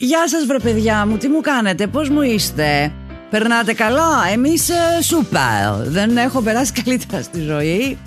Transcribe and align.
Γεια 0.00 0.28
σας 0.28 0.46
βρε 0.46 0.58
παιδιά 0.58 1.06
μου, 1.06 1.16
τι 1.16 1.28
μου 1.28 1.40
κάνετε, 1.40 1.86
πώς 1.86 2.08
μου 2.08 2.22
είστε; 2.22 2.92
Περνάτε 3.30 3.72
καλά, 3.72 4.28
εμείς 4.32 4.68
ε, 4.68 5.02
σούπερ. 5.02 5.86
Δεν 5.86 6.16
έχω 6.16 6.40
περάσει 6.42 6.72
καλύτερα 6.82 7.22
στη 7.22 7.40
ζωή. 7.40 7.98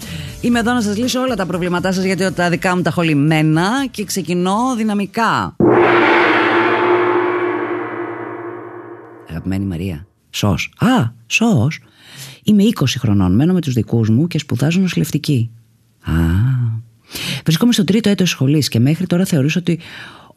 Είμαι 0.42 0.60
εδώ 0.60 0.74
να 0.74 0.82
σας 0.82 0.98
λύσω 0.98 1.22
όλα 1.22 1.36
τα 1.36 1.46
προβλήματά 1.46 1.92
σας 1.92 2.04
Γιατί 2.04 2.32
τα 2.32 2.50
δικά 2.50 2.76
μου 2.76 2.82
τα 2.82 2.90
έχω 2.90 3.02
λυμμένα 3.02 3.88
Και 3.92 4.04
ξεκινώ 4.04 4.76
δυναμικά. 4.78 5.56
Αγαπημένη 9.30 9.66
Μαρία 9.66 10.08
Σως. 10.30 10.74
Α, 10.78 11.12
σως. 11.28 11.80
Είμαι 12.44 12.64
20 12.64 12.84
χρονών, 13.00 13.36
μένω 13.36 13.54
με 13.54 13.62
τους 13.62 13.74
δικούς 13.74 14.10
μου 14.10 14.28
Και 14.28 14.40
σπουδάζω 14.40 14.80
νοσηλευτική. 14.80 15.52
Α, 16.02 16.12
Βρισκόμαι 17.44 17.72
στο 17.72 17.84
τρίτο 17.84 18.10
έτος 18.10 18.30
σχολής 18.30 18.68
Και 18.68 18.80
μέχρι 18.80 19.08
τώρα 19.08 19.26
θεωρούσα 19.26 19.60
ότι 19.60 19.80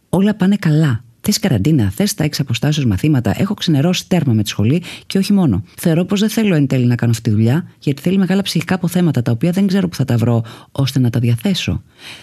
όλα 0.08 0.34
πάνε 0.34 0.56
καλά 0.56 1.04
Θες 1.26 1.38
καραντίνα, 1.38 1.90
θες 1.90 2.14
τα 2.14 2.24
έξι 2.24 2.40
αποστάσεως 2.40 2.86
μαθήματα. 2.86 3.34
Έχω 3.38 3.54
ξενερώσει 3.54 4.08
τέρμα 4.08 4.32
με 4.32 4.42
τη 4.42 4.48
σχολή 4.48 4.82
και 5.06 5.18
όχι 5.18 5.32
μόνο. 5.32 5.62
Θεωρώ 5.76 6.04
πως 6.04 6.20
δεν 6.20 6.28
θέλω 6.28 6.54
εν 6.54 6.66
τέλει 6.66 6.86
να 6.86 6.94
κάνω 6.94 7.12
αυτή 7.12 7.30
τη 7.30 7.36
δουλειά, 7.36 7.66
γιατί 7.78 8.02
θέλει 8.02 8.18
μεγάλα 8.18 8.42
ψυχικά 8.42 8.74
αποθέματα 8.74 9.22
τα 9.22 9.32
οποία 9.32 9.50
δεν 9.50 9.66
ξέρω 9.66 9.88
που 9.88 9.96
θα 9.96 10.04
τα 10.04 10.16
βρω 10.16 10.44
ώστε 10.72 10.98
να 10.98 11.10
τα 11.10 11.18
διαθέσω. 11.18 11.82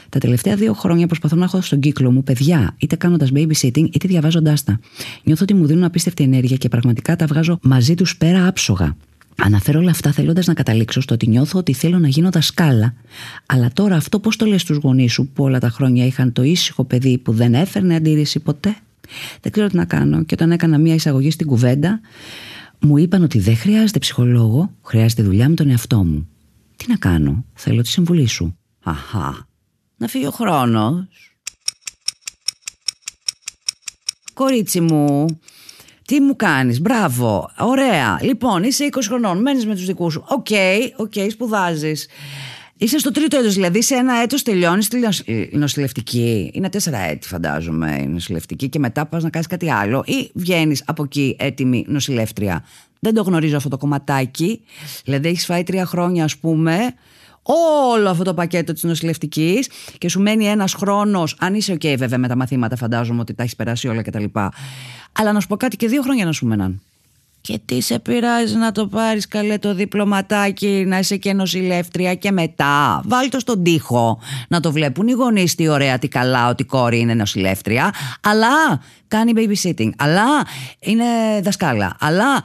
Τα 0.09 0.19
τελευταία 0.19 0.55
δύο 0.55 0.73
χρόνια 0.73 1.07
προσπαθώ 1.07 1.35
να 1.35 1.43
έχω 1.43 1.61
στον 1.61 1.79
κύκλο 1.79 2.11
μου 2.11 2.23
παιδιά, 2.23 2.75
είτε 2.77 2.95
κάνοντας 2.95 3.29
babysitting 3.33 3.89
είτε 3.91 4.07
διαβάζοντάς 4.07 4.63
τα. 4.63 4.79
Νιώθω 5.23 5.43
ότι 5.43 5.53
μου 5.53 5.65
δίνουν 5.65 5.83
απίστευτη 5.83 6.23
ενέργεια 6.23 6.57
και 6.57 6.69
πραγματικά 6.69 7.15
τα 7.15 7.25
βγάζω 7.25 7.59
μαζί 7.61 7.95
τους 7.95 8.17
πέρα 8.17 8.47
άψογα. 8.47 8.95
Αναφέρω 9.43 9.79
όλα 9.79 9.91
αυτά 9.91 10.11
θέλοντας 10.11 10.47
να 10.47 10.53
καταλήξω 10.53 11.01
στο 11.01 11.13
ότι 11.13 11.27
νιώθω 11.27 11.59
ότι 11.59 11.73
θέλω 11.73 11.99
να 11.99 12.07
γίνω 12.07 12.29
δασκάλα, 12.29 12.93
αλλά 13.45 13.69
τώρα 13.73 13.95
αυτό 13.95 14.19
πώς 14.19 14.35
το 14.35 14.45
λες 14.45 14.61
στους 14.61 14.77
γονείς 14.77 15.13
σου 15.13 15.29
που 15.33 15.43
όλα 15.43 15.59
τα 15.59 15.69
χρόνια 15.69 16.05
είχαν 16.05 16.33
το 16.33 16.43
ήσυχο 16.43 16.83
παιδί 16.83 17.17
που 17.17 17.31
δεν 17.31 17.53
έφερνε 17.53 17.95
αντίρρηση 17.95 18.39
ποτέ; 18.39 18.75
Δεν 19.41 19.51
ξέρω 19.51 19.67
τι 19.67 19.75
να 19.75 19.85
κάνω. 19.85 20.23
Και 20.23 20.33
όταν 20.33 20.51
έκανα 20.51 20.77
μία 20.77 20.93
εισαγωγή 20.93 21.31
στην 21.31 21.47
κουβέντα, 21.47 21.99
μου 22.79 22.97
είπαν 22.97 23.23
ότι 23.23 23.39
δεν 23.39 23.57
χρειάζεται 23.57 23.99
ψυχολόγο, 23.99 24.75
χρειάζεται 24.83 25.23
δουλειά 25.23 25.49
με 25.49 25.55
τον 25.55 25.69
εαυτό 25.69 26.03
μου. 26.03 26.27
Τι 26.75 26.85
να 26.87 26.95
κάνω, 26.95 27.45
θέλω 27.53 27.81
τη 27.81 27.87
συμβουλή 27.87 28.27
σου. 28.27 28.57
Αχά. 28.83 29.47
Να 29.97 30.07
φύγει 30.07 30.25
ο 30.25 30.31
χρόνος. 30.31 31.07
Κορίτσι 34.33 34.81
μου, 34.81 35.25
τι 36.05 36.19
μου 36.19 36.35
κάνεις, 36.35 36.81
μπράβο, 36.81 37.51
ωραία. 37.57 38.19
Λοιπόν, 38.21 38.63
είσαι 38.63 38.89
20 38.91 38.99
χρονών, 39.07 39.41
μένεις 39.41 39.65
με 39.65 39.75
τους 39.75 39.85
δικούς 39.85 40.13
σου. 40.13 40.23
Οκ, 40.27 40.47
οκ, 40.97 41.13
σπουδάζεις. 41.31 42.07
Είσαι 42.81 42.97
στο 42.99 43.11
τρίτο 43.11 43.37
έτος, 43.37 43.53
δηλαδή 43.53 43.81
σε 43.81 43.95
ένα 43.95 44.13
έτος 44.13 44.43
τελειώνεις 44.43 44.87
τη 44.87 44.99
νοσηλευτική. 45.51 46.51
Είναι 46.53 46.69
τέσσερα 46.69 46.97
έτη 46.97 47.27
φαντάζομαι 47.27 47.97
η 48.01 48.07
νοσηλευτική 48.07 48.69
και 48.69 48.79
μετά 48.79 49.05
πας 49.05 49.23
να 49.23 49.29
κάνεις 49.29 49.47
κάτι 49.47 49.71
άλλο 49.71 50.03
ή 50.05 50.31
βγαίνεις 50.33 50.83
από 50.85 51.03
εκεί 51.03 51.35
έτοιμη 51.39 51.85
νοσηλεύτρια. 51.87 52.65
Δεν 52.99 53.13
το 53.13 53.21
γνωρίζω 53.21 53.57
αυτό 53.57 53.69
το 53.69 53.77
κομματάκι. 53.77 54.61
Δηλαδή 55.03 55.27
έχεις 55.27 55.45
φάει 55.45 55.63
τρία 55.63 55.85
χρόνια 55.85 56.23
ας 56.23 56.37
πούμε 56.37 56.93
όλο 57.93 58.09
αυτό 58.09 58.23
το 58.23 58.33
πακέτο 58.33 58.73
της 58.73 58.83
νοσηλευτικής 58.83 59.69
και 59.97 60.09
σου 60.09 60.21
μένει 60.21 60.45
ένας 60.45 60.73
χρόνος, 60.73 61.35
αν 61.39 61.53
είσαι 61.53 61.73
ok 61.73 61.95
βέβαια 61.97 62.17
με 62.17 62.27
τα 62.27 62.35
μαθήματα 62.35 62.75
φαντάζομαι 62.75 63.19
ότι 63.21 63.33
τα 63.33 63.43
έχεις 63.43 63.55
περάσει 63.55 63.87
όλα 63.87 64.01
κτλ. 64.01 64.23
Αλλά 65.11 65.31
να 65.31 65.39
σου 65.39 65.47
πω 65.47 65.57
κάτι 65.57 65.75
και 65.75 65.87
δύο 65.87 66.01
χρόνια 66.01 66.25
να 66.25 66.31
σου 66.31 66.45
μέναν. 66.45 66.81
Και 67.41 67.59
τι 67.65 67.81
σε 67.81 67.99
πειράζει 67.99 68.55
να 68.55 68.71
το 68.71 68.87
πάρεις 68.87 69.27
καλέ 69.27 69.57
το 69.57 69.73
διπλωματάκι, 69.73 70.83
να 70.87 70.99
είσαι 70.99 71.17
και 71.17 71.33
νοσηλεύτρια 71.33 72.15
και 72.15 72.31
μετά 72.31 73.01
βάλ 73.05 73.29
το 73.29 73.39
στον 73.39 73.63
τοίχο 73.63 74.19
να 74.47 74.59
το 74.59 74.71
βλέπουν 74.71 75.07
οι 75.07 75.11
γονείς 75.11 75.55
τι 75.55 75.67
ωραία, 75.67 75.99
τι 75.99 76.07
καλά 76.07 76.49
ότι 76.49 76.63
η 76.63 76.65
κόρη 76.65 76.99
είναι 76.99 77.13
νοσηλεύτρια 77.13 77.93
αλλά 78.21 78.81
κάνει 79.07 79.31
babysitting, 79.35 79.89
αλλά 79.97 80.25
είναι 80.79 81.05
δασκάλα, 81.41 81.95
αλλά 81.99 82.43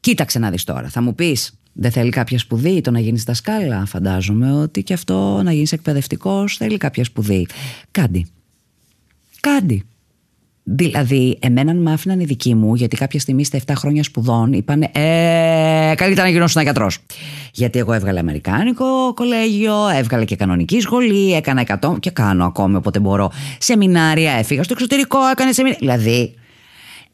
κοίταξε 0.00 0.38
να 0.38 0.50
δεις 0.50 0.64
τώρα, 0.64 0.88
θα 0.88 1.02
μου 1.02 1.14
πεις 1.14 1.58
δεν 1.72 1.90
θέλει 1.90 2.10
κάποια 2.10 2.38
σπουδή 2.38 2.80
το 2.80 2.90
να 2.90 3.00
γίνεις 3.00 3.24
δασκάλα, 3.24 3.84
φαντάζομαι 3.86 4.52
ότι 4.52 4.82
και 4.82 4.92
αυτό 4.92 5.40
να 5.42 5.52
γίνεις 5.52 5.72
εκπαιδευτικός 5.72 6.56
θέλει 6.56 6.76
κάποια 6.76 7.04
σπουδή. 7.04 7.46
Κάντι. 7.90 8.26
Κάντι. 9.40 9.84
Δηλαδή, 10.66 11.38
εμένα 11.40 11.74
με 11.74 11.92
άφηναν 11.92 12.20
οι 12.20 12.24
δικοί 12.24 12.54
μου, 12.54 12.74
γιατί 12.74 12.96
κάποια 12.96 13.20
στιγμή 13.20 13.44
στα 13.44 13.58
7 13.66 13.72
χρόνια 13.76 14.02
σπουδών 14.02 14.52
είπαν 14.52 14.82
Ε, 14.82 15.92
καλύτερα 15.96 16.22
να 16.22 16.28
γίνω 16.28 16.46
γιατρός. 16.62 16.98
Γιατί 17.52 17.78
εγώ 17.78 17.92
έβγαλα 17.92 18.20
Αμερικάνικο 18.20 19.14
κολέγιο, 19.14 19.88
έβγαλα 19.88 20.24
και 20.24 20.36
κανονική 20.36 20.80
σχολή, 20.80 21.34
έκανα 21.34 21.60
100 21.60 22.00
και 22.00 22.10
κάνω 22.10 22.44
ακόμη 22.44 22.76
όποτε 22.76 22.98
μπορώ. 22.98 23.30
Σεμινάρια, 23.58 24.32
έφυγα 24.32 24.62
στο 24.62 24.72
εξωτερικό, 24.76 25.18
έκανε 25.32 25.52
σεμινάρια. 25.52 25.96
Δηλαδή, 25.96 26.34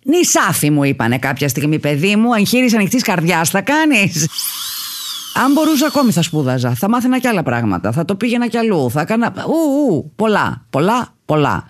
νησάφι 0.04 0.70
μου 0.70 0.84
είπανε 0.84 1.18
κάποια 1.18 1.48
στιγμή, 1.48 1.78
παιδί 1.78 2.16
μου, 2.16 2.32
εγχείρηση 2.32 2.76
ανοιχτή 2.76 2.96
καρδιά 2.96 3.44
θα 3.44 3.60
κάνεις. 3.60 4.28
Αν 5.44 5.52
μπορούσα 5.52 5.86
ακόμη 5.86 6.12
θα 6.12 6.22
σπούδαζα, 6.22 6.74
θα 6.74 6.88
μάθαινα 6.88 7.18
κι 7.18 7.26
άλλα 7.26 7.42
πράγματα, 7.42 7.92
θα 7.92 8.04
το 8.04 8.14
πήγαινα 8.14 8.46
κι 8.46 8.56
αλλού, 8.56 8.90
θα 8.90 9.00
έκανα. 9.00 9.34
Ου, 9.46 9.94
ου, 9.94 10.12
πολλά, 10.16 10.66
πολλά, 10.70 11.14
πολλά. 11.30 11.66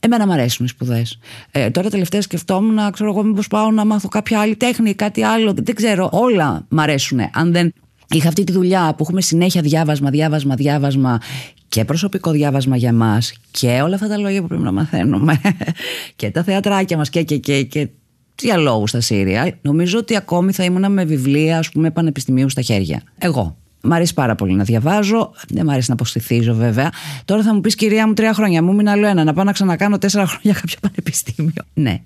Εμένα 0.00 0.26
μου 0.26 0.32
αρέσουν 0.32 0.66
οι 0.66 0.68
σπουδές. 0.68 1.18
Ε, 1.50 1.70
τώρα 1.70 1.90
τελευταία 1.90 2.22
σκεφτόμουν, 2.22 2.90
ξέρω 2.90 3.10
εγώ, 3.10 3.22
μήπως 3.22 3.46
πάω 3.46 3.70
να 3.70 3.84
μάθω 3.84 4.08
κάποια 4.08 4.40
άλλη 4.40 4.56
τέχνη, 4.56 4.94
κάτι 4.94 5.22
άλλο. 5.22 5.54
Δεν 5.62 5.74
ξέρω. 5.74 6.08
Όλα 6.12 6.66
μ' 6.68 6.80
αρέσουν. 6.80 7.20
Αν 7.32 7.52
δεν 7.52 7.72
είχα 8.10 8.28
αυτή 8.28 8.44
τη 8.44 8.52
δουλειά 8.52 8.94
που 8.96 9.02
έχουμε 9.02 9.20
συνέχεια 9.20 9.62
διάβασμα, 9.62 10.10
διάβασμα, 10.10 10.54
διάβασμα 10.54 11.20
και 11.68 11.84
προσωπικό 11.84 12.30
διάβασμα 12.30 12.76
για 12.76 12.92
μας 12.92 13.32
και 13.50 13.80
όλα 13.82 13.94
αυτά 13.94 14.08
τα 14.08 14.18
λόγια 14.18 14.40
που 14.40 14.46
πρέπει 14.46 14.62
να 14.62 14.72
μαθαίνουμε 14.72 15.40
και 16.16 16.30
τα 16.30 16.42
θεατράκια 16.42 16.96
μας 16.96 17.10
και, 17.10 17.22
και, 17.22 17.36
και, 17.36 17.62
και 17.62 17.88
διαλόγου 18.34 18.86
στα 18.86 19.00
Σύρια, 19.00 19.58
νομίζω 19.62 19.98
ότι 19.98 20.16
ακόμη 20.16 20.52
θα 20.52 20.64
ήμουν 20.64 20.92
με 20.92 21.04
βιβλία, 21.04 21.58
ας 21.58 21.68
πούμε, 21.68 21.90
πανεπιστημίου 21.90 22.48
στα 22.48 22.62
χέρια. 22.62 23.02
Εγώ. 23.18 23.56
Μ' 23.82 23.92
αρέσει 23.92 24.14
πάρα 24.14 24.34
πολύ 24.34 24.54
να 24.54 24.64
διαβάζω. 24.64 25.32
Δεν 25.48 25.64
μ' 25.64 25.70
αρέσει 25.70 25.88
να 25.88 25.94
αποστηθίζω 25.94 26.54
βέβαια. 26.54 26.92
Τώρα 27.24 27.42
θα 27.42 27.54
μου 27.54 27.60
πεις, 27.60 27.74
κυρία 27.74 28.06
μου, 28.06 28.14
τρία 28.14 28.34
χρόνια. 28.34 28.62
Μου 28.62 28.74
μείνει 28.74 28.90
άλλο 28.90 29.06
ένα. 29.06 29.24
Να 29.24 29.32
πάω 29.32 29.44
να 29.44 29.52
ξανακάνω 29.52 29.98
τέσσερα 29.98 30.26
χρόνια 30.26 30.60
κάποιο 30.60 30.76
πανεπιστήμιο. 30.80 31.62
Ναι. 31.74 32.00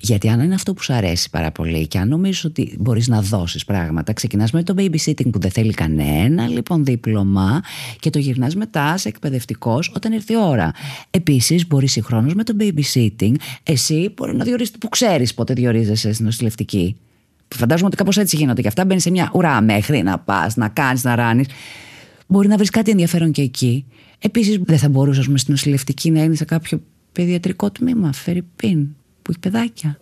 Γιατί 0.00 0.28
αν 0.28 0.40
είναι 0.40 0.54
αυτό 0.54 0.74
που 0.74 0.82
σου 0.82 0.92
αρέσει 0.92 1.30
πάρα 1.30 1.50
πολύ 1.50 1.86
και 1.86 1.98
αν 1.98 2.08
νομίζεις 2.08 2.44
ότι 2.44 2.76
μπορείς 2.78 3.08
να 3.08 3.22
δώσεις 3.22 3.64
πράγματα, 3.64 4.12
ξεκινάς 4.12 4.50
με 4.50 4.62
το 4.62 4.74
babysitting 4.78 5.30
που 5.32 5.38
δεν 5.38 5.50
θέλει 5.50 5.72
κανένα 5.72 6.48
λοιπόν 6.48 6.84
δίπλωμα 6.84 7.62
και 8.00 8.10
το 8.10 8.18
γυρνάς 8.18 8.54
μετά 8.54 8.96
σε 8.96 9.08
εκπαιδευτικός 9.08 9.92
όταν 9.94 10.12
έρθει 10.12 10.32
η 10.32 10.36
ώρα. 10.36 10.72
Επίσης, 11.10 11.66
μπορείς 11.66 11.92
συγχρόνως 11.92 12.34
με 12.34 12.44
το 12.44 12.56
babysitting, 12.60 13.34
εσύ 13.62 14.12
μπορεί 14.16 14.36
να 14.36 14.44
διορίσει 14.44 14.78
που 14.78 14.88
ξέρεις 14.88 15.34
πότε 15.34 15.54
διορίζεσαι 15.54 16.12
στην 16.12 16.24
νοσηλευτική. 16.24 16.96
Φαντάζομαι 17.56 17.86
ότι 17.86 17.96
κάπως 17.96 18.16
έτσι 18.16 18.36
γίνονται 18.36 18.62
και 18.62 18.68
αυτά. 18.68 18.84
Μπαίνεις 18.84 19.02
σε 19.02 19.10
μια 19.10 19.30
ουρά 19.34 19.60
μέχρι 19.60 20.02
να 20.02 20.18
πας, 20.18 20.56
να 20.56 20.68
κάνεις, 20.68 21.04
να 21.04 21.14
ράνεις. 21.14 21.46
Μπορεί 22.26 22.48
να 22.48 22.56
βρεις 22.56 22.70
κάτι 22.70 22.90
ενδιαφέρον 22.90 23.32
και 23.32 23.42
εκεί. 23.42 23.86
Επίσης, 24.18 24.58
δεν 24.62 24.78
θα 24.78 24.88
μπορούσες, 24.88 25.24
στην 25.24 25.44
νοσηλευτική 25.46 26.10
να 26.10 26.22
είναι 26.22 26.34
σε 26.34 26.44
κάποιο 26.44 26.82
παιδιατρικό 27.12 27.70
τμήμα, 27.70 28.12
Φερρυπίν, 28.12 28.88
που 29.22 29.30
έχει 29.30 29.38
παιδάκια. 29.38 30.00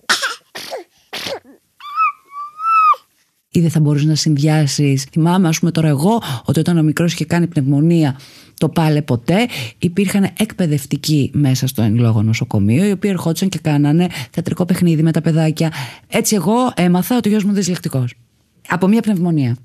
Ή 3.51 3.61
δεν 3.61 3.71
θα 3.71 3.81
μπορούσες 3.81 4.07
να 4.07 4.15
συνδυάσεις. 4.15 5.03
Θυμάμαι, 5.03 5.49
ας 5.49 5.59
πούμε, 5.59 5.71
τώρα 5.71 5.89
εγώ, 5.89 6.23
ότι 6.45 6.61
όταν 6.61 6.79
ο 6.79 6.83
μικρός 6.83 7.13
είχε 7.13 7.25
κάνει 7.25 7.47
πνευμονία 7.47 8.19
το 8.59 8.69
πάλε 8.69 9.03
ποτέ. 9.03 9.49
Υπήρχαν 9.79 10.29
εκπαιδευτικοί 10.39 11.31
μέσα 11.35 11.67
στο 11.67 11.83
εν 11.83 11.99
λόγω 11.99 12.23
νοσοκομείο, 12.23 12.87
οι 12.87 12.91
οποίοι 12.91 13.11
ερχόντουσαν 13.15 13.49
και 13.49 13.59
κάνανε 13.59 14.09
θεατρικό 14.31 14.65
παιχνίδι 14.65 15.03
με 15.03 15.13
τα 15.13 15.21
παιδάκια. 15.21 15.73
Έτσι, 16.09 16.35
εγώ 16.35 16.73
έμαθα 16.75 17.17
ότι 17.17 17.29
ο 17.29 17.31
γιος 17.31 17.45
μου 17.45 17.53
δυσλεκτικός. 17.53 18.15
Από 18.69 18.87
μία 18.87 19.03
πνευμονία. 19.03 19.57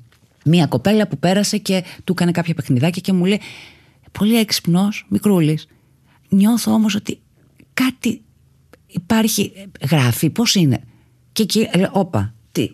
Μία 0.45 0.65
κοπέλα 0.65 1.07
που 1.07 1.17
πέρασε 1.17 1.57
και 1.57 1.83
του 2.03 2.11
έκανε 2.11 2.31
κάποια 2.31 2.53
παιχνιδάκια 2.53 3.01
και 3.01 3.13
μου 3.13 3.25
λέει: 3.25 3.39
Πολύ 4.11 4.39
έξυπνος, 4.39 5.05
μικρούλης. 5.09 5.67
Νιώθω 6.29 6.73
όμως 6.73 6.95
ότι 6.95 7.19
κάτι 7.73 8.21
υπάρχει. 8.87 9.51
Γράφει, 9.89 10.29
πώς 10.29 10.55
είναι. 10.55 10.81
Και 11.31 11.43
εκεί, 11.43 11.67
όπα, 11.91 12.33
τι. 12.51 12.71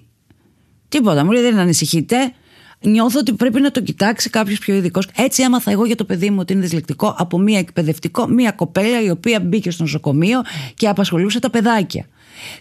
Τίποτα, 0.90 1.26
μου 1.26 1.32
λέει: 1.32 1.42
Δεν 1.42 1.58
ανησυχείτε 1.58 2.34
νιώθω 2.82 3.20
ότι 3.20 3.34
πρέπει 3.34 3.62
να 3.62 3.72
το 3.72 3.82
κοιτάξει 3.82 4.30
κάποιος 4.30 4.60
πιο 4.60 4.76
ειδικός. 4.76 5.08
Έτσι 5.16 5.44
έμαθα 5.44 5.72
εγώ 5.72 5.86
για 5.86 5.96
το 5.96 6.06
παιδί 6.06 6.30
μου 6.30 6.38
ότι 6.40 6.54
είναι 6.54 6.62
δυσλεκτικό 6.62 7.16
από 7.18 7.38
μία 7.38 7.60
εκπαιδευτικό, 7.60 8.28
μία 8.28 8.52
κοπέλα 8.52 9.02
η 9.02 9.10
οποία 9.10 9.40
μπήκε 9.40 9.72
στο 9.72 9.84
νοσοκομείο 9.84 10.42
και 10.76 10.88
απασχολούσε 10.88 11.40
τα 11.40 11.50
παιδάκια. 11.50 12.06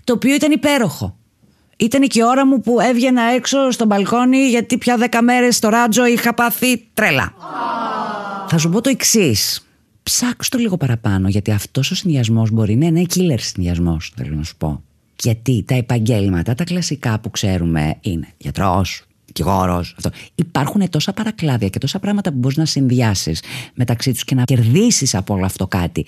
Το 0.05 0.13
οποίο 0.13 0.35
ήταν 0.35 0.51
υπέροχο. 0.51 1.17
Ήταν 1.77 2.03
και 2.09 2.19
η 2.19 2.23
ώρα 2.23 2.47
μου 2.47 2.61
που 2.61 2.81
έβγαινα 2.81 3.23
έξω 3.23 3.71
στο 3.71 3.87
μπαλκόνι 3.87 4.49
γιατί 4.49 4.79
πια 4.79 4.97
δέκα 4.97 5.23
μέρες 5.23 5.57
στο 5.57 5.69
ράτζο 5.69 6.07
είχα 6.07 6.35
πάθει 6.35 6.89
τρέλα. 6.95 7.35
Θα 8.49 8.59
σου 8.59 8.69
πω 8.69 8.81
το 8.81 8.91
εξής. 8.91 9.67
Ψάξω 10.03 10.51
το 10.51 10.59
λίγο 10.59 10.77
παραπάνω 10.77 11.29
γιατί 11.29 11.51
αυτός 11.51 11.91
ο 11.91 11.95
συνδυασμός 11.95 12.51
μπορεί 12.51 12.77
να 12.77 12.87
είναι 12.87 13.03
killer 13.15 13.39
συνδυασμός, 13.39 14.13
θέλω 14.17 14.37
να 14.37 14.43
σου 14.43 14.57
πω. 14.57 14.83
Γιατί 15.23 15.65
τα 15.67 15.75
επαγγέλματα, 15.75 16.55
τα 16.55 16.65
κλασικά 16.65 17.19
που 17.19 17.31
ξέρουμε 17.31 17.97
είναι 18.01 18.29
γιατρός, 18.37 19.08
δικηγόρο. 19.29 19.85
Υπάρχουν 20.35 20.91
τόσα 20.91 21.13
παρακλάδια 21.13 21.69
και 21.69 21.79
τόσα 21.79 21.99
πράγματα 21.99 22.31
που 22.31 22.39
μπορείς 22.39 22.57
να 22.57 22.65
συνδυάσεις 22.65 23.43
μεταξύ 23.75 24.13
τους 24.13 24.25
και 24.25 24.35
να 24.35 24.43
κερδίσεις 24.43 25.15
από 25.15 25.35
όλο 25.35 25.45
αυτό 25.45 25.67
κάτι. 25.67 26.07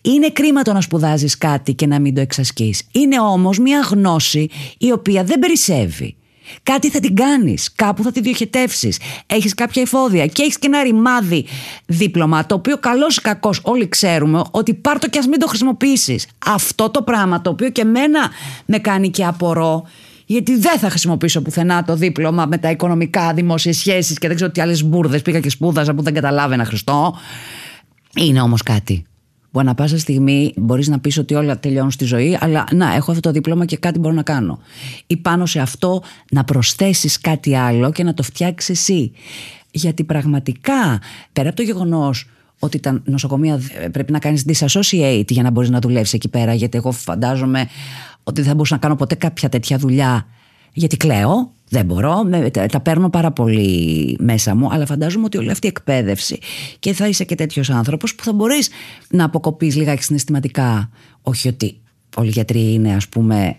Είναι 0.00 0.30
κρίμα 0.30 0.62
το 0.62 0.72
να 0.72 0.80
σπουδάζεις 0.80 1.38
κάτι 1.38 1.74
και 1.74 1.86
να 1.86 2.00
μην 2.00 2.14
το 2.14 2.20
εξασκείς. 2.20 2.82
Είναι 2.92 3.20
όμως 3.20 3.58
μια 3.58 3.80
γνώση 3.80 4.48
η 4.78 4.92
οποία 4.92 5.24
δεν 5.24 5.38
περισσεύει. 5.38 6.14
Κάτι 6.62 6.90
θα 6.90 7.00
την 7.00 7.14
κάνεις, 7.14 7.72
κάπου 7.74 8.02
θα 8.02 8.12
τη 8.12 8.20
διοχετεύσεις. 8.20 8.98
Έχεις 9.26 9.54
κάποια 9.54 9.82
εφόδια 9.82 10.26
και 10.26 10.42
έχεις 10.42 10.58
και 10.58 10.66
ένα 10.66 10.82
ρημάδι 10.82 11.46
δίπλωμα, 11.86 12.46
το 12.46 12.54
οποίο 12.54 12.78
καλός 12.78 13.16
ή 13.16 13.20
κακός 13.20 13.60
όλοι 13.62 13.88
ξέρουμε 13.88 14.42
ότι 14.50 14.74
πάρ' 14.74 14.98
το 14.98 15.08
και 15.08 15.18
ας 15.18 15.26
μην 15.26 15.38
το 15.38 15.46
χρησιμοποιήσεις. 15.46 16.26
Αυτό 16.46 16.90
το 16.90 17.02
πράγμα 17.02 17.42
το 17.42 17.50
οποίο 17.50 17.70
και 17.70 17.84
μένα 17.84 18.30
με 18.66 18.78
κάνει 18.78 19.10
και 19.10 19.24
απορώ 19.24 19.86
γιατί 20.32 20.56
δεν 20.56 20.78
θα 20.78 20.90
χρησιμοποιήσω 20.90 21.42
πουθενά 21.42 21.84
το 21.84 21.96
δίπλωμα 21.96 22.46
με 22.46 22.58
τα 22.58 22.70
οικονομικά, 22.70 23.34
δημόσιες 23.34 23.76
σχέσεις 23.76 24.18
και 24.18 24.26
δεν 24.26 24.36
ξέρω 24.36 24.50
τι 24.50 24.60
άλλες 24.60 24.84
μπουρδες 24.84 25.22
πήγα 25.22 25.40
και 25.40 25.50
σπούδαζα 25.50 25.94
που 25.94 26.02
δεν 26.02 26.14
καταλάβαινα 26.14 26.64
Χριστό. 26.64 27.14
Είναι 28.16 28.40
όμως 28.40 28.62
κάτι 28.62 29.04
που 29.50 29.60
ανα 29.60 29.74
πάσα 29.74 29.98
στιγμή 29.98 30.52
μπορείς 30.56 30.88
να 30.88 30.98
πεις 30.98 31.18
ότι 31.18 31.34
όλα 31.34 31.58
τελειώνουν 31.58 31.90
στη 31.90 32.04
ζωή, 32.04 32.38
αλλά 32.40 32.64
να, 32.72 32.94
έχω 32.94 33.10
αυτό 33.10 33.22
το 33.22 33.30
δίπλωμα 33.30 33.64
και 33.64 33.76
κάτι 33.76 33.98
μπορώ 33.98 34.14
να 34.14 34.22
κάνω. 34.22 34.58
Ή 35.06 35.16
πάνω 35.16 35.46
σε 35.46 35.60
αυτό 35.60 36.02
να 36.30 36.44
προσθέσεις 36.44 37.20
κάτι 37.20 37.56
άλλο 37.56 37.92
και 37.92 38.04
να 38.04 38.14
το 38.14 38.22
φτιάξεις 38.22 38.78
εσύ. 38.78 39.12
Γιατί 39.70 40.04
πραγματικά, 40.04 41.00
πέρα 41.32 41.48
από 41.48 41.56
το 41.56 41.62
γεγονός 41.62 42.28
ότι 42.58 42.80
τα 42.80 43.02
νοσοκομεία 43.04 43.60
πρέπει 43.92 44.12
να 44.12 44.18
κάνεις 44.18 44.44
disassociate 44.48 45.28
για 45.28 45.42
να 45.42 45.50
μπορείς 45.50 45.70
να 45.70 45.78
δουλεύεις 45.78 46.12
εκεί 46.12 46.28
πέρα, 46.28 46.54
γιατί 46.54 46.76
εγώ 46.76 46.92
φαντάζομαι 46.92 47.68
ότι 48.30 48.40
δεν 48.40 48.48
θα 48.48 48.54
μπορούσα 48.54 48.74
να 48.74 48.80
κάνω 48.80 48.96
ποτέ 48.96 49.14
κάποια 49.14 49.48
τέτοια 49.48 49.78
δουλειά 49.78 50.26
γιατί 50.72 50.96
κλαίω, 50.96 51.52
δεν 51.68 51.84
μπορώ, 51.84 52.28
τα 52.70 52.80
παίρνω 52.80 53.10
πάρα 53.10 53.30
πολύ 53.30 54.16
μέσα 54.20 54.54
μου, 54.54 54.72
αλλά 54.72 54.86
φαντάζομαι 54.86 55.24
ότι 55.24 55.38
όλη 55.38 55.50
αυτή 55.50 55.66
η 55.66 55.68
εκπαίδευση 55.68 56.38
και 56.78 56.92
θα 56.92 57.08
είσαι 57.08 57.24
και 57.24 57.34
τέτοιος 57.34 57.70
άνθρωπος 57.70 58.14
που 58.14 58.24
θα 58.24 58.32
μπορείς 58.32 58.70
να 59.10 59.24
αποκοπείς 59.24 59.76
λιγάκι 59.76 60.02
συναισθηματικά. 60.02 60.90
Όχι 61.22 61.48
ότι 61.48 61.80
όλοι 62.16 62.28
οι 62.28 62.32
γιατροί 62.32 62.72
είναι, 62.72 62.94
ας 62.94 63.08
πούμε, 63.08 63.56